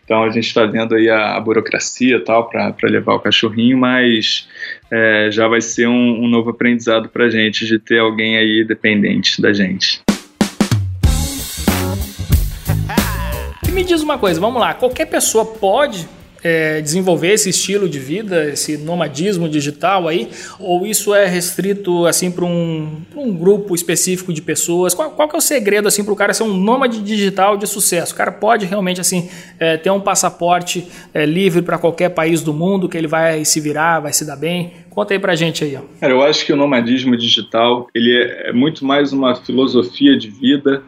[0.03, 4.47] Então a gente está vendo aí a, a burocracia tal para levar o cachorrinho, mas
[4.91, 8.63] é, já vai ser um, um novo aprendizado para a gente de ter alguém aí
[8.63, 10.01] dependente da gente.
[13.75, 16.07] me diz uma coisa, vamos lá, qualquer pessoa pode
[16.45, 20.29] é, desenvolver esse estilo de vida, esse nomadismo digital aí,
[20.59, 24.93] ou isso é restrito assim para um, um grupo específico de pessoas?
[24.93, 27.65] Qual, qual que é o segredo assim para o cara ser um nômade digital de
[27.65, 28.13] sucesso?
[28.13, 29.27] O cara pode realmente assim
[29.59, 33.59] é, ter um passaporte é, livre para qualquer país do mundo que ele vai se
[33.59, 34.73] virar, vai se dar bem?
[34.91, 35.75] Conta aí pra gente aí.
[35.75, 35.81] Ó.
[35.99, 40.29] Cara, eu acho que o nomadismo digital ele é, é muito mais uma filosofia de
[40.29, 40.83] vida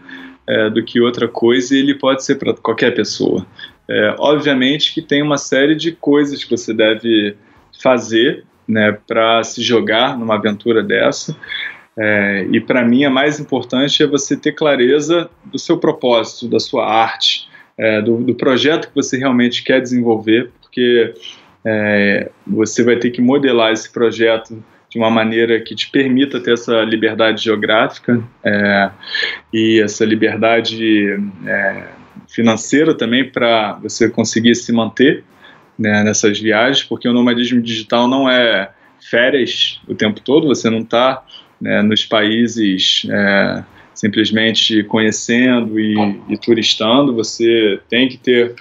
[0.47, 3.43] é, do que outra coisa e ele pode ser para qualquer pessoa.
[3.89, 7.35] É, obviamente que tem uma série de coisas que você deve
[7.81, 11.35] fazer né, para se jogar numa aventura dessa.
[11.97, 16.59] É, e para mim a mais importante é você ter clareza do seu propósito, da
[16.59, 21.13] sua arte, é, do, do, projeto que você realmente quer desenvolver, porque
[21.65, 26.53] é, você vai ter que modelar esse projeto de uma maneira que te permita ter
[26.53, 28.91] essa liberdade geográfica é,
[29.51, 31.83] e essa liberdade é,
[32.27, 35.23] financeira também para você conseguir se manter
[35.77, 38.71] né, nessas viagens, porque o nomadismo digital não é
[39.09, 41.23] férias o tempo todo, você não está
[41.61, 43.63] né, nos países é,
[43.93, 45.95] simplesmente conhecendo e,
[46.29, 48.55] e, turistando, você tem que ter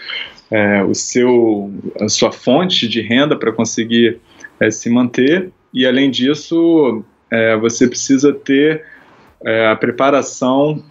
[0.50, 4.18] é, o seu, a sua fonte de renda para conseguir
[4.60, 5.50] é, se manter.
[5.74, 8.84] E além disso é, você precisa ter
[9.44, 10.82] é, a preparação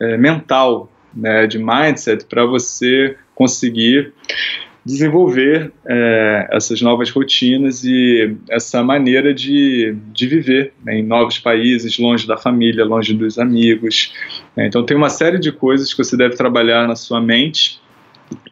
[0.00, 4.12] é, mental né, de mindset para você conseguir
[4.84, 11.98] desenvolver é, essas novas rotinas e essa maneira de, de viver né, em novos países,
[11.98, 14.14] longe da família, longe dos amigos.
[14.56, 14.66] Né.
[14.66, 17.80] Então, tem uma série de coisas que você deve trabalhar na sua mente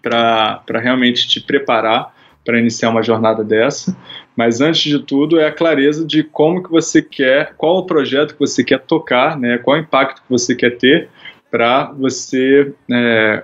[0.03, 2.15] para realmente te preparar
[2.47, 3.95] para iniciar uma jornada dessa.
[4.37, 8.35] Mas antes de tudo é a clareza de como que você quer, qual o projeto
[8.35, 11.09] que você quer tocar, né, qual o impacto que você quer ter
[11.51, 13.43] para você é,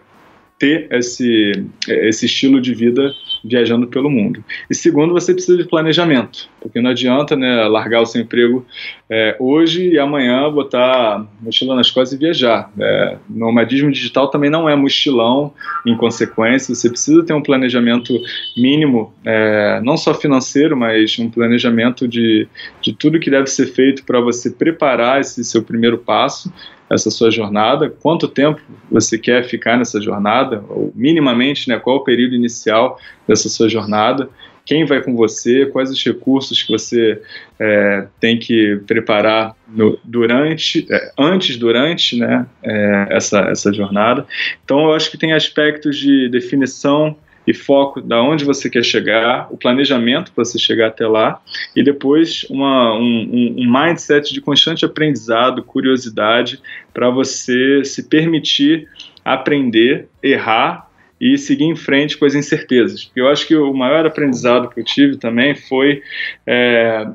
[0.59, 3.13] ter esse, esse estilo de vida
[3.45, 4.45] viajando pelo mundo.
[4.71, 8.65] E segundo, você precisa de planejamento, porque não adianta né, largar o seu emprego
[9.11, 12.71] é, hoje e amanhã botar mochila nas costas e viajar.
[12.79, 15.53] É, nomadismo digital também não é mochilão,
[15.85, 18.17] em consequência, você precisa ter um planejamento
[18.57, 22.47] mínimo, é, não só financeiro, mas um planejamento de,
[22.81, 26.53] de tudo que deve ser feito para você preparar esse seu primeiro passo
[26.93, 32.05] essa sua jornada, quanto tempo você quer ficar nessa jornada, ou minimamente, né, qual o
[32.05, 34.29] período inicial dessa sua jornada,
[34.65, 37.21] quem vai com você, quais os recursos que você
[37.59, 44.27] é, tem que preparar no, durante, é, antes, durante né, é, essa, essa jornada.
[44.65, 47.17] Então, eu acho que tem aspectos de definição
[47.47, 51.41] e foco da onde você quer chegar, o planejamento para você chegar até lá
[51.75, 56.61] e depois uma, um, um mindset de constante aprendizado, curiosidade
[56.95, 58.89] para você se permitir
[59.25, 60.89] aprender, errar
[61.21, 63.11] e seguir em frente com as incertezas.
[63.15, 66.03] Eu acho que o maior aprendizado que eu tive também foi
[66.47, 67.09] é,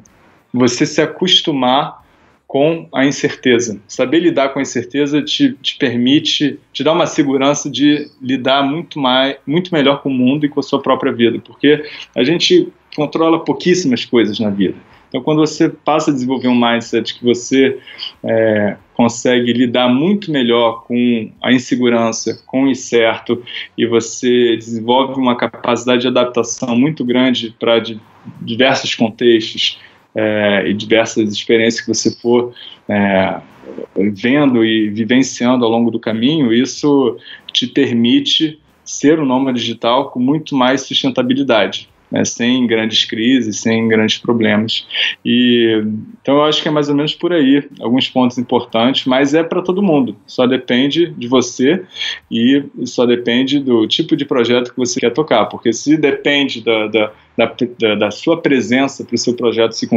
[0.53, 2.06] você se acostumar
[2.47, 3.79] com a incerteza.
[3.87, 8.99] Saber lidar com a incerteza te, te permite, te dá uma segurança de lidar muito,
[8.99, 11.83] mais, muito melhor com o mundo e com a sua própria vida, porque
[12.15, 14.75] a gente controla pouquíssimas coisas na vida.
[15.09, 17.77] Então, quando você passa a desenvolver um mindset que você
[18.23, 23.41] é, consegue lidar muito melhor com a insegurança, com o incerto,
[23.77, 27.81] e você desenvolve uma capacidade de adaptação muito grande para
[28.41, 29.79] diversos contextos,
[30.17, 32.51] é, e diversas experiências que você for
[32.89, 33.39] é,
[33.95, 37.17] vendo e vivenciando ao longo do caminho, isso
[37.53, 43.87] te permite ser um nômade digital com muito mais sustentabilidade né, sem grandes crises, sem
[43.87, 44.87] grandes problemas.
[45.23, 45.83] E
[46.21, 49.43] então eu acho que é mais ou menos por aí, alguns pontos importantes, mas é
[49.43, 50.15] para todo mundo.
[50.25, 51.83] Só depende de você
[52.31, 56.87] e só depende do tipo de projeto que você quer tocar, porque se depende da,
[56.87, 59.87] da, da, da sua presença para o seu projeto se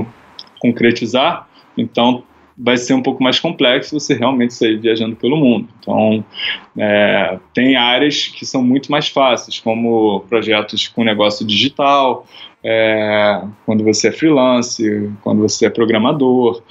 [0.59, 2.25] concretizar, então
[2.63, 5.69] vai ser um pouco mais complexo você realmente sair viajando pelo mundo.
[5.81, 6.23] Então,
[6.77, 12.27] é, tem áreas que são muito mais fáceis, como projetos com negócio digital,
[12.63, 16.63] é, quando você é freelance, quando você é programador.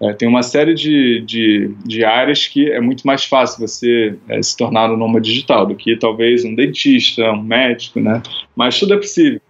[0.00, 4.42] É, tem uma série de, de, de, áreas que é muito mais fácil você é,
[4.42, 8.20] se tornar um nômade digital do que talvez um dentista, um médico, né?
[8.54, 9.40] Mas tudo é possível.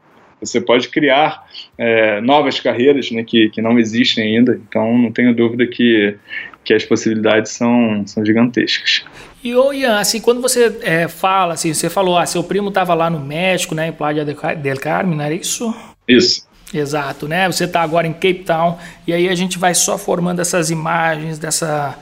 [0.42, 1.46] Você pode criar
[1.78, 6.16] é, novas carreiras né, que, que não existem ainda, então não tenho dúvida que,
[6.64, 9.04] que as possibilidades são, são gigantescas.
[9.42, 12.94] E ô Ian, assim, quando você é, fala, assim, você falou, ah, seu primo estava
[12.94, 15.74] lá no México, né, em Playa del Carmen, não era isso?
[16.06, 16.46] Isso.
[16.74, 17.46] Exato, né?
[17.48, 21.38] Você está agora em Cape Town e aí a gente vai só formando essas imagens
[21.38, 21.98] dessa,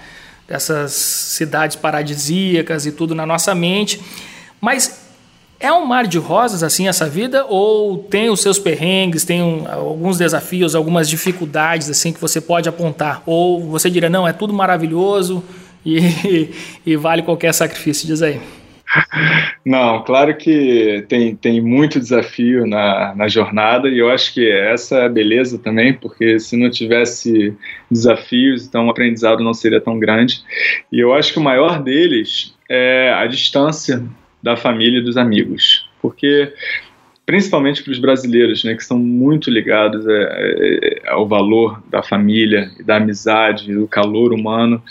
[0.46, 4.00] dessas cidades paradisíacas e tudo na nossa mente.
[4.60, 5.09] Mas
[5.60, 9.70] é um mar de rosas assim essa vida ou tem os seus perrengues, tem um,
[9.70, 13.22] alguns desafios, algumas dificuldades assim que você pode apontar?
[13.26, 15.44] Ou você diria não, é tudo maravilhoso
[15.84, 16.48] e,
[16.84, 18.40] e vale qualquer sacrifício, diz aí.
[19.64, 24.96] Não, claro que tem, tem muito desafio na, na jornada e eu acho que essa
[24.96, 27.54] é a beleza também, porque se não tivesse
[27.88, 30.40] desafios, então o aprendizado não seria tão grande.
[30.90, 34.02] E eu acho que o maior deles é a distância
[34.42, 35.88] da família e dos amigos.
[36.00, 36.52] Porque,
[37.26, 42.70] principalmente para os brasileiros, né, que são muito ligados é, é, ao valor da família,
[42.84, 44.82] da amizade, do calor humano,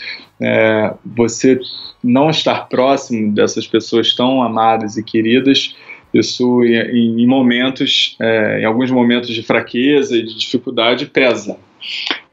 [0.42, 1.60] é, você
[2.04, 5.76] não estar próximo dessas pessoas tão amadas e queridas,
[6.14, 11.58] isso em momentos, é, em alguns momentos de fraqueza e de dificuldade pesa.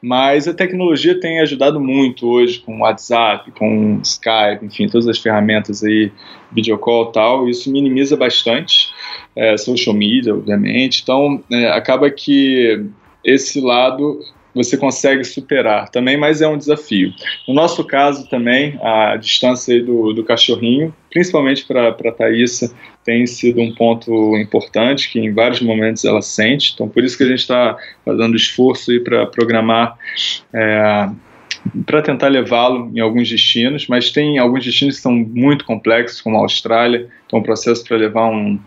[0.01, 5.83] Mas a tecnologia tem ajudado muito hoje com WhatsApp, com Skype, enfim, todas as ferramentas
[5.83, 6.11] aí,
[6.51, 8.89] videocall e tal, isso minimiza bastante,
[9.35, 12.85] é, social media, obviamente, então é, acaba que
[13.23, 14.19] esse lado
[14.57, 17.13] você consegue superar também, mas é um desafio.
[17.47, 22.73] No nosso caso também, a distância do, do cachorrinho, principalmente para a Thaísa,
[23.05, 27.23] tem sido um ponto importante que em vários momentos ela sente, então por isso que
[27.23, 29.97] a gente está fazendo esforço para programar
[30.53, 31.09] é,
[31.85, 36.37] para tentar levá-lo em alguns destinos, mas tem alguns destinos que são muito complexos, como
[36.37, 38.59] a Austrália, então o processo para levar um,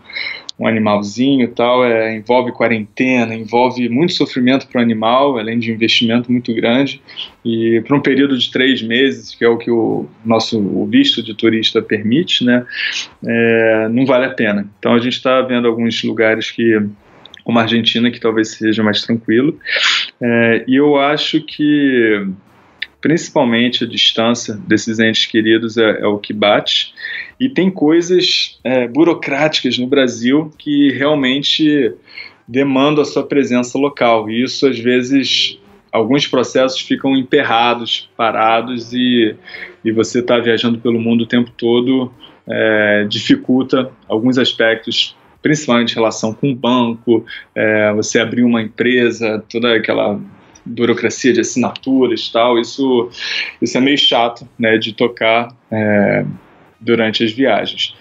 [0.61, 6.31] um animalzinho tal, é, envolve quarentena, envolve muito sofrimento para o animal, além de investimento
[6.31, 7.01] muito grande,
[7.43, 11.23] e para um período de três meses, que é o que o nosso o visto
[11.23, 12.63] de turista permite, né,
[13.25, 14.69] é, não vale a pena.
[14.77, 16.79] Então a gente está vendo alguns lugares que
[17.43, 19.57] como a Argentina, que talvez seja mais tranquilo,
[20.21, 22.23] é, e eu acho que
[23.01, 26.93] principalmente a distância desses entes queridos é, é o que bate.
[27.39, 31.93] E tem coisas é, burocráticas no Brasil que realmente
[32.47, 34.29] demandam a sua presença local.
[34.29, 35.59] E isso, às vezes,
[35.91, 39.35] alguns processos ficam emperrados, parados, e,
[39.83, 42.13] e você está viajando pelo mundo o tempo todo
[42.47, 47.25] é, dificulta alguns aspectos principalmente em relação com o banco,
[47.55, 50.19] é, você abrir uma empresa, toda aquela
[50.65, 53.09] burocracia de assinaturas tal, isso,
[53.61, 56.25] isso é meio chato, né, de tocar é,
[56.79, 57.93] durante as viagens.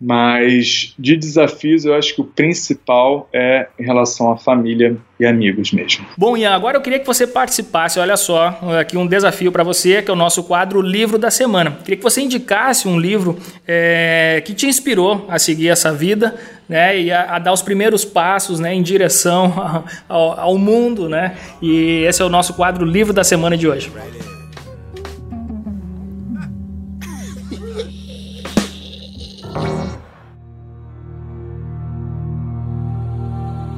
[0.00, 5.72] Mas de desafios, eu acho que o principal é em relação à família e amigos
[5.72, 6.04] mesmo.
[6.18, 7.98] Bom, Ian, agora eu queria que você participasse.
[7.98, 11.78] Olha só, aqui um desafio para você, que é o nosso quadro Livro da Semana.
[11.82, 16.34] Queria que você indicasse um livro é, que te inspirou a seguir essa vida,
[16.68, 21.08] né, e a, a, dar os primeiros passos né, em direção ao, ao mundo.
[21.08, 21.36] Né?
[21.60, 23.92] E esse é o nosso quadro Livro da Semana de hoje.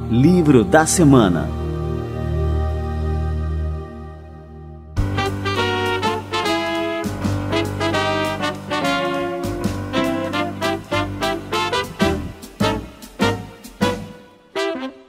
[0.09, 1.66] Livro da Semana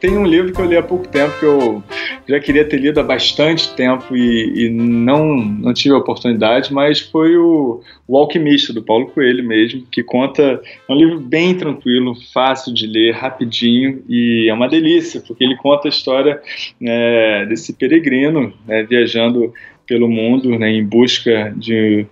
[0.09, 1.83] Tem um livro que eu li há pouco tempo que eu
[2.27, 6.99] já queria ter lido há bastante tempo e, e não, não tive a oportunidade, mas
[6.99, 10.63] foi o, o Alquimista, do Paulo Coelho mesmo, que conta.
[10.89, 15.59] É um livro bem tranquilo, fácil de ler, rapidinho e é uma delícia, porque ele
[15.59, 16.41] conta a história
[16.83, 19.53] é, desse peregrino né, viajando
[19.89, 22.07] pelo mundo né, em busca de,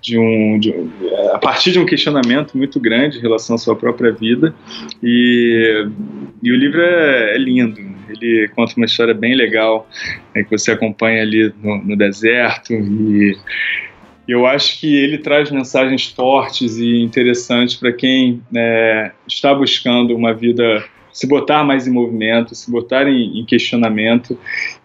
[0.00, 0.74] de, um, de,
[1.32, 4.54] a partir de um questionamento muito grande em relação à sua própria vida.
[5.02, 5.86] E,
[6.42, 7.78] e o livro é, é lindo.
[8.08, 9.86] Ele conta uma história bem legal
[10.34, 12.72] né, que você acompanha ali no, no deserto.
[12.72, 13.36] E
[14.26, 20.32] eu acho que ele traz mensagens fortes e interessantes para quem é, está buscando uma
[20.32, 20.82] vida
[21.18, 24.38] se botar mais em movimento, se botar em, em questionamento.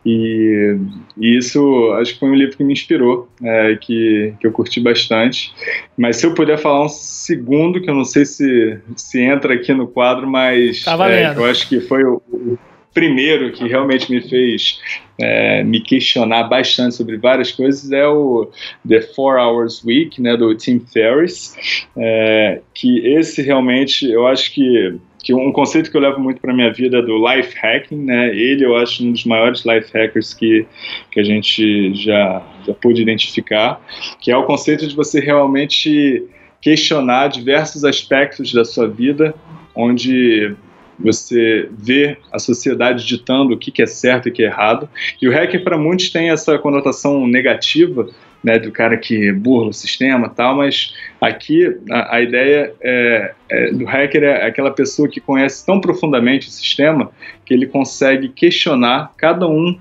[0.04, 0.76] E,
[1.16, 4.80] e, isso acho que foi um livro que me inspirou, é, que, que eu curti
[4.80, 5.54] bastante.
[5.96, 9.76] Mas se eu puder falar um segundo, que eu não sei se, se entra aqui
[9.76, 12.58] no quadro, mas tá é, eu acho que foi o, o
[12.92, 14.80] primeiro que realmente me fez
[15.20, 18.50] é, me questionar bastante sobre várias coisas é o
[18.88, 21.56] The Four Hours Week, né, do Tim Ferriss,
[21.96, 26.54] é, que esse realmente eu acho que que um conceito que eu levo muito para
[26.54, 28.28] minha vida é do life hacking, né?
[28.36, 30.68] Ele eu acho um dos maiores life hackers que,
[31.10, 33.82] que a gente já já pôde identificar,
[34.20, 36.24] que é o conceito de você realmente
[36.62, 39.34] questionar diversos aspectos da sua vida,
[39.76, 40.56] onde
[41.00, 44.90] você vê a sociedade ditando o que, é certo e o que é errado.
[45.22, 48.08] E o hacker, para muitos, tem essa conotação negativa,
[48.44, 53.72] né, do cara que burla o sistema tal, mas aqui a, a ideia é, é,
[53.72, 57.10] do hacker é aquela pessoa que conhece tão profundamente o sistema
[57.46, 59.80] que ele consegue questionar cada um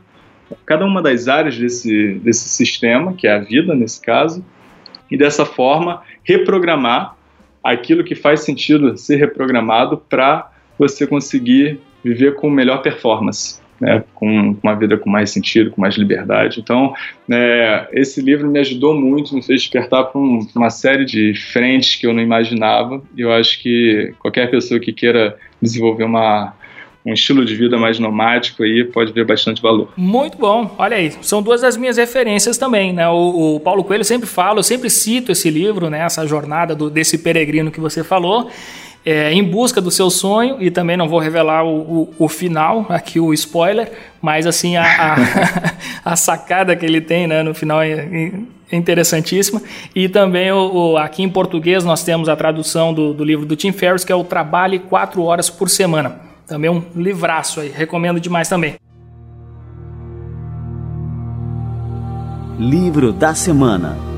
[0.67, 4.45] cada uma das áreas desse, desse sistema, que é a vida nesse caso,
[5.11, 7.17] e dessa forma reprogramar
[7.63, 13.61] aquilo que faz sentido ser reprogramado para você conseguir viver com melhor performance.
[13.81, 16.61] Né, com uma vida com mais sentido, com mais liberdade.
[16.61, 16.95] Então,
[17.27, 21.97] né, esse livro me ajudou muito, me fez despertar para um, uma série de frentes
[21.97, 23.03] que eu não imaginava.
[23.17, 26.55] E eu acho que qualquer pessoa que queira desenvolver uma,
[27.05, 29.93] um estilo de vida mais nomádico aí pode ver bastante valor.
[29.97, 33.09] Muito bom, olha aí, são duas das minhas referências também, né?
[33.09, 36.01] O, o Paulo Coelho sempre fala, eu sempre cito esse livro, né?
[36.01, 38.49] Essa jornada do, desse peregrino que você falou
[39.05, 42.87] é, em busca do seu sonho, e também não vou revelar o, o, o final,
[42.91, 43.91] aqui o spoiler,
[44.21, 45.17] mas assim, a, a,
[46.13, 48.33] a, sacada que ele tem né, no final é,
[48.71, 49.61] é interessantíssima.
[49.95, 53.57] E também o, o, aqui em português nós temos a tradução do, do livro do
[53.57, 56.21] Tim Ferriss, que é o Trabalhe 4 Horas por Semana.
[56.47, 58.77] Também um livraço aí, recomendo demais também.
[62.59, 64.13] Livro da Semana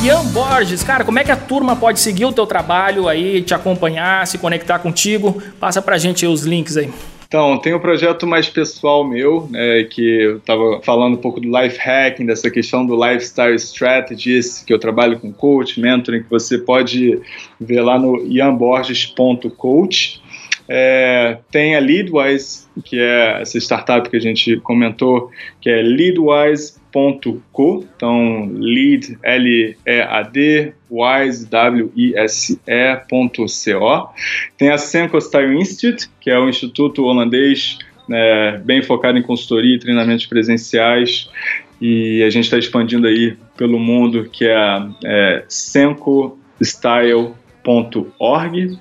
[0.00, 3.52] Ian Borges, cara, como é que a turma pode seguir o teu trabalho aí, te
[3.52, 5.42] acompanhar, se conectar contigo?
[5.58, 6.88] Passa pra gente os links aí.
[7.26, 11.48] Então, tem um projeto mais pessoal meu, né, que eu estava falando um pouco do
[11.48, 16.56] life hacking, dessa questão do lifestyle strategies, que eu trabalho com coach, mentoring, que você
[16.56, 17.20] pode
[17.60, 20.22] ver lá no ianborges.coach.
[20.68, 25.30] É, tem a Leadwise, que é essa startup que a gente comentou,
[25.60, 25.82] que é
[26.94, 32.66] leadwise.co, então lead, L-E-A-D, wise, W-I-S-E.co.
[34.56, 37.78] Tem a Senko Style Institute, que é o instituto holandês
[38.08, 41.30] né, bem focado em consultoria e treinamentos presenciais,
[41.80, 45.44] e a gente está expandindo aí pelo mundo, que é, é
[47.64, 48.78] sencostyle.org.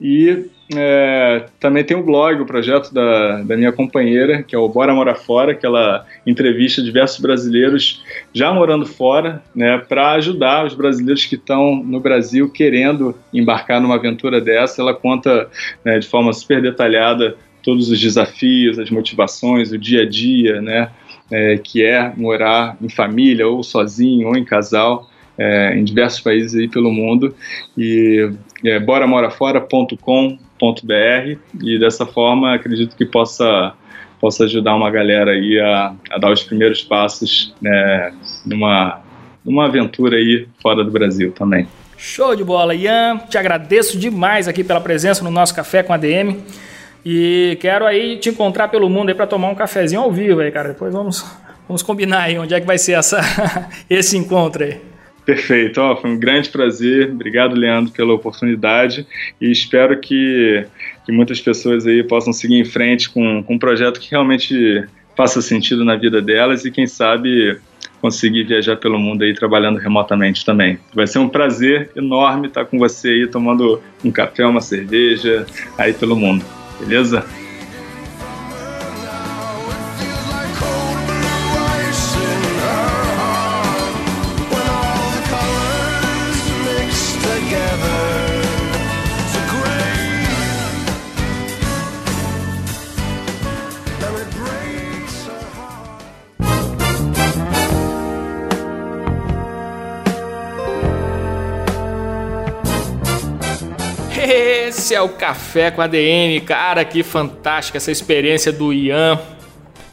[0.00, 4.68] E é, também tem o blog, o projeto da, da minha companheira, que é o
[4.68, 8.02] Bora Morar Fora, que ela entrevista diversos brasileiros
[8.32, 13.96] já morando fora, né, para ajudar os brasileiros que estão no Brasil querendo embarcar numa
[13.96, 14.80] aventura dessa.
[14.80, 15.48] Ela conta
[15.84, 20.90] né, de forma super detalhada todos os desafios, as motivações, o dia a dia, né?
[21.30, 25.08] É, que é morar em família, ou sozinho, ou em casal,
[25.42, 27.34] é, em diversos países aí pelo mundo.
[27.76, 28.30] E
[28.64, 33.74] é, boramorafora.com.br e dessa forma acredito que possa
[34.20, 38.14] possa ajudar uma galera aí a, a dar os primeiros passos né,
[38.46, 39.00] numa,
[39.44, 41.66] numa aventura aí fora do Brasil também.
[41.98, 43.18] Show de bola, Ian.
[43.28, 46.36] Te agradeço demais aqui pela presença no nosso Café com ADM.
[47.04, 50.52] E quero aí te encontrar pelo mundo aí para tomar um cafezinho ao vivo aí,
[50.52, 50.68] cara.
[50.68, 51.26] Depois vamos,
[51.66, 53.20] vamos combinar aí onde é que vai ser essa,
[53.90, 54.91] esse encontro aí.
[55.24, 57.10] Perfeito, oh, foi um grande prazer.
[57.10, 59.06] Obrigado, Leandro, pela oportunidade
[59.40, 60.66] e espero que,
[61.06, 64.84] que muitas pessoas aí possam seguir em frente com, com um projeto que realmente
[65.16, 67.56] faça sentido na vida delas e quem sabe
[68.00, 70.76] conseguir viajar pelo mundo aí trabalhando remotamente também.
[70.92, 75.46] Vai ser um prazer enorme estar com você aí tomando um café, uma cerveja
[75.78, 76.44] aí pelo mundo.
[76.80, 77.24] Beleza?
[104.92, 109.18] Esse é o Café com a DM, cara, que fantástica essa experiência do Ian.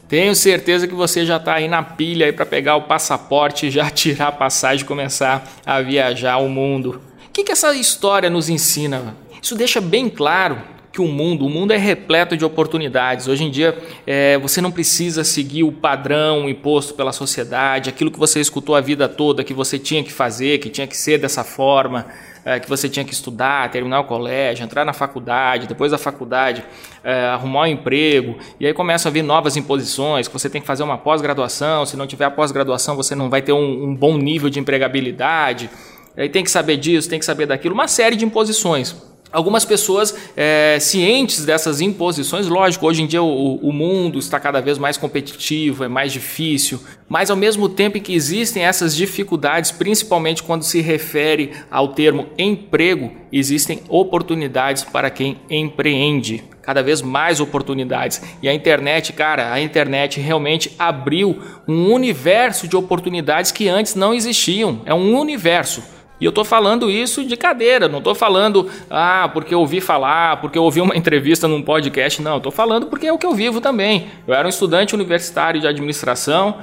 [0.06, 3.88] Tenho certeza que você já está aí na pilha aí para pegar o passaporte, já
[3.88, 7.00] tirar a passagem e começar a viajar o mundo.
[7.26, 9.16] O que, que essa história nos ensina?
[9.40, 10.60] Isso deixa bem claro
[10.92, 13.26] que o mundo, o mundo é repleto de oportunidades.
[13.26, 18.18] Hoje em dia, é, você não precisa seguir o padrão imposto pela sociedade, aquilo que
[18.18, 21.42] você escutou a vida toda, que você tinha que fazer, que tinha que ser dessa
[21.42, 22.06] forma
[22.44, 26.64] é, que você tinha que estudar, terminar o colégio, entrar na faculdade, depois da faculdade
[27.04, 30.66] é, arrumar um emprego, e aí começam a vir novas imposições, que você tem que
[30.66, 34.16] fazer uma pós-graduação, se não tiver a pós-graduação você não vai ter um, um bom
[34.16, 35.70] nível de empregabilidade,
[36.16, 39.10] aí tem que saber disso, tem que saber daquilo, uma série de imposições.
[39.32, 44.60] Algumas pessoas é, cientes dessas imposições, lógico, hoje em dia o, o, mundo está cada
[44.60, 49.70] vez mais competitivo, é mais difícil, mas ao mesmo tempo em que existem essas dificuldades,
[49.70, 56.42] principalmente quando se refere ao termo emprego, existem oportunidades para quem empreende.
[56.60, 58.20] Cada vez mais oportunidades.
[58.42, 64.12] E a internet, cara, a internet realmente abriu um universo de oportunidades que antes não
[64.12, 64.82] existiam.
[64.84, 65.82] É um universo.
[66.20, 70.40] E eu estou falando isso de cadeira, não estou falando, ah, porque eu ouvi falar,
[70.40, 72.36] porque eu ouvi uma entrevista num podcast, não.
[72.36, 74.08] Estou falando porque é o que eu vivo também.
[74.26, 76.56] Eu era um estudante universitário de administração,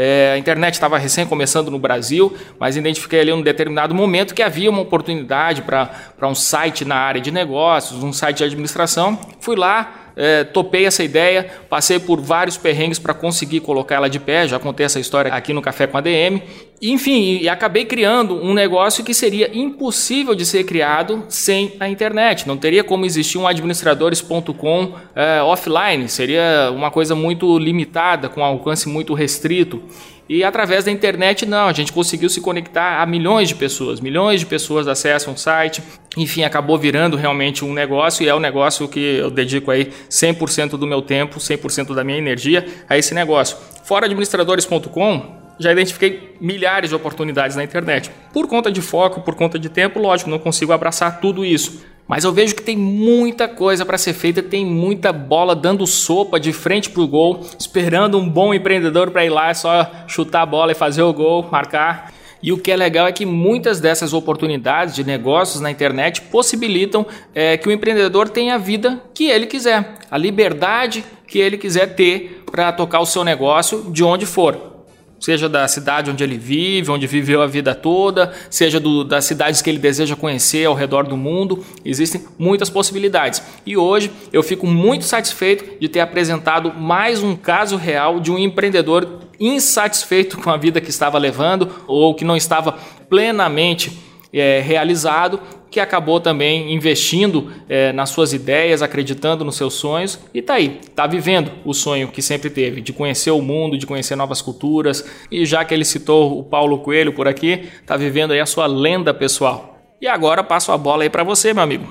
[0.00, 4.44] é, a internet estava recém começando no Brasil, mas identifiquei ali um determinado momento que
[4.44, 5.88] havia uma oportunidade para
[6.22, 9.18] um site na área de negócios, um site de administração.
[9.40, 14.20] Fui lá, é, topei essa ideia, passei por vários perrengues para conseguir colocar ela de
[14.20, 16.44] pé, já contei essa história aqui no Café com a DM.
[16.80, 22.46] Enfim, e acabei criando um negócio que seria impossível de ser criado sem a internet.
[22.46, 28.88] Não teria como existir um administradores.com é, offline, seria uma coisa muito limitada, com alcance
[28.88, 29.82] muito restrito.
[30.28, 33.98] E através da internet, não, a gente conseguiu se conectar a milhões de pessoas.
[33.98, 35.82] Milhões de pessoas acessam o site.
[36.18, 40.70] Enfim, acabou virando realmente um negócio e é um negócio que eu dedico aí 100%
[40.76, 43.56] do meu tempo, 100% da minha energia a esse negócio.
[43.84, 48.10] Fora administradores.com, já identifiquei milhares de oportunidades na internet.
[48.32, 51.84] Por conta de foco, por conta de tempo, lógico, não consigo abraçar tudo isso.
[52.06, 56.40] Mas eu vejo que tem muita coisa para ser feita, tem muita bola dando sopa
[56.40, 60.40] de frente para o gol, esperando um bom empreendedor para ir lá, é só chutar
[60.40, 62.14] a bola e fazer o gol, marcar.
[62.42, 67.04] E o que é legal é que muitas dessas oportunidades de negócios na internet possibilitam
[67.34, 71.94] é, que o empreendedor tenha a vida que ele quiser, a liberdade que ele quiser
[71.94, 74.77] ter para tocar o seu negócio de onde for
[75.20, 79.60] seja da cidade onde ele vive, onde viveu a vida toda, seja do, das cidades
[79.60, 81.64] que ele deseja conhecer ao redor do mundo.
[81.84, 83.42] Existem muitas possibilidades.
[83.66, 88.38] E hoje eu fico muito satisfeito de ter apresentado mais um caso real de um
[88.38, 92.76] empreendedor insatisfeito com a vida que estava levando ou que não estava
[93.08, 93.98] plenamente
[94.32, 95.40] é, realizado
[95.70, 100.78] que acabou também investindo é, nas suas ideias, acreditando nos seus sonhos e está aí,
[100.82, 105.04] está vivendo o sonho que sempre teve, de conhecer o mundo, de conhecer novas culturas.
[105.30, 108.66] E já que ele citou o Paulo Coelho por aqui, está vivendo aí a sua
[108.66, 109.78] lenda pessoal.
[110.00, 111.86] E agora passo a bola aí para você, meu amigo.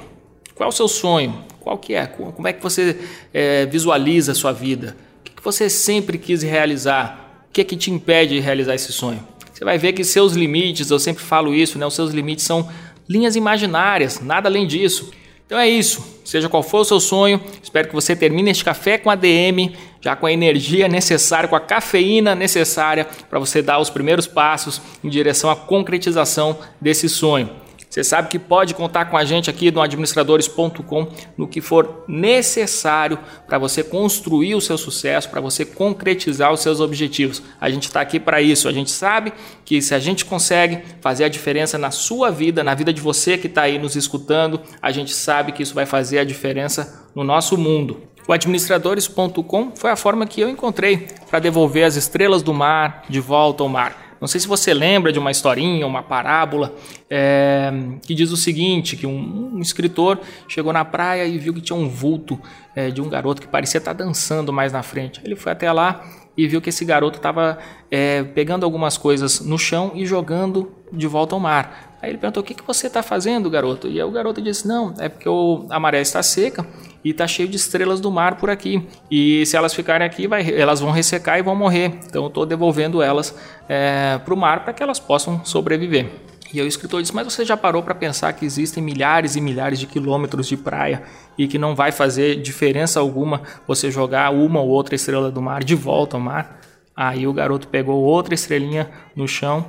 [0.55, 1.43] Qual é o seu sonho?
[1.59, 2.07] Qual que é?
[2.07, 2.97] Como é que você
[3.34, 4.95] é, visualiza a sua vida?
[5.19, 7.43] O que, que você sempre quis realizar?
[7.49, 9.19] O que é que te impede de realizar esse sonho?
[9.57, 11.86] Você vai ver que seus limites, eu sempre falo isso, né?
[11.86, 12.69] Os seus limites são
[13.08, 15.12] linhas imaginárias, nada além disso.
[15.45, 16.18] Então é isso.
[16.26, 20.14] Seja qual for o seu sonho, espero que você termine este café com ADM, já
[20.14, 25.08] com a energia necessária, com a cafeína necessária para você dar os primeiros passos em
[25.08, 27.49] direção à concretização desse sonho.
[27.97, 33.17] Você sabe que pode contar com a gente aqui no administradores.com no que for necessário
[33.47, 37.41] para você construir o seu sucesso, para você concretizar os seus objetivos.
[37.59, 38.67] A gente está aqui para isso.
[38.67, 39.33] A gente sabe
[39.65, 43.35] que se a gente consegue fazer a diferença na sua vida, na vida de você
[43.35, 47.23] que está aí nos escutando, a gente sabe que isso vai fazer a diferença no
[47.23, 48.03] nosso mundo.
[48.27, 53.19] O administradores.com foi a forma que eu encontrei para devolver as estrelas do mar de
[53.19, 54.07] volta ao mar.
[54.20, 56.76] Não sei se você lembra de uma historinha, uma parábola,
[57.09, 61.61] é, que diz o seguinte: que um, um, escritor chegou na praia e viu que
[61.61, 62.39] tinha um vulto
[62.76, 65.22] é, de um garoto que parecia estar dançando mais na frente.
[65.24, 66.03] Ele foi até lá
[66.38, 67.57] e viu que esse garoto estava
[67.89, 71.96] é, pegando algumas coisas no chão e jogando de volta ao mar.
[72.01, 73.87] Aí ele perguntou: O que, que você está fazendo, garoto?
[73.87, 76.65] E aí o garoto disse: Não, é porque o, a maré está seca
[77.03, 78.87] e está cheio de estrelas do mar por aqui.
[79.09, 81.99] E se elas ficarem aqui, vai, elas vão ressecar e vão morrer.
[82.05, 83.35] Então estou devolvendo elas
[83.67, 86.07] é, para o mar para que elas possam sobreviver.
[86.53, 89.79] E o escritor disse: Mas você já parou para pensar que existem milhares e milhares
[89.79, 91.03] de quilômetros de praia
[91.37, 95.63] e que não vai fazer diferença alguma você jogar uma ou outra estrela do mar
[95.63, 96.61] de volta ao mar?
[96.95, 99.65] Aí o garoto pegou outra estrelinha no chão,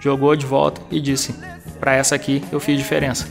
[0.00, 1.34] jogou de volta e disse:
[1.80, 3.28] Para essa aqui eu fiz diferença.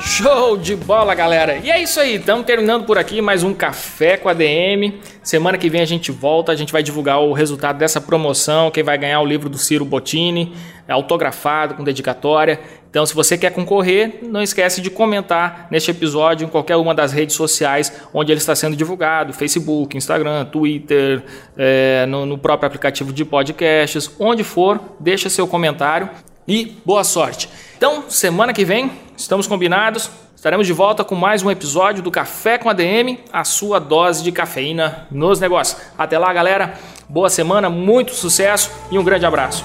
[0.00, 1.58] Show de bola, galera!
[1.58, 4.98] E é isso aí, estamos terminando por aqui mais um Café com a DM.
[5.22, 8.82] Semana que vem a gente volta, a gente vai divulgar o resultado dessa promoção, quem
[8.82, 10.54] vai ganhar o livro do Ciro Bottini,
[10.88, 12.60] autografado, com dedicatória.
[12.88, 17.12] Então, se você quer concorrer, não esquece de comentar neste episódio em qualquer uma das
[17.12, 21.22] redes sociais onde ele está sendo divulgado, Facebook, Instagram, Twitter,
[21.56, 26.08] é, no, no próprio aplicativo de podcasts, onde for, deixa seu comentário
[26.48, 27.48] e boa sorte.
[27.76, 32.56] Então, semana que vem, estamos combinados, estaremos de volta com mais um episódio do Café
[32.56, 35.80] com ADM, a sua dose de cafeína nos negócios.
[35.98, 36.74] Até lá, galera.
[37.08, 39.64] Boa semana, muito sucesso e um grande abraço.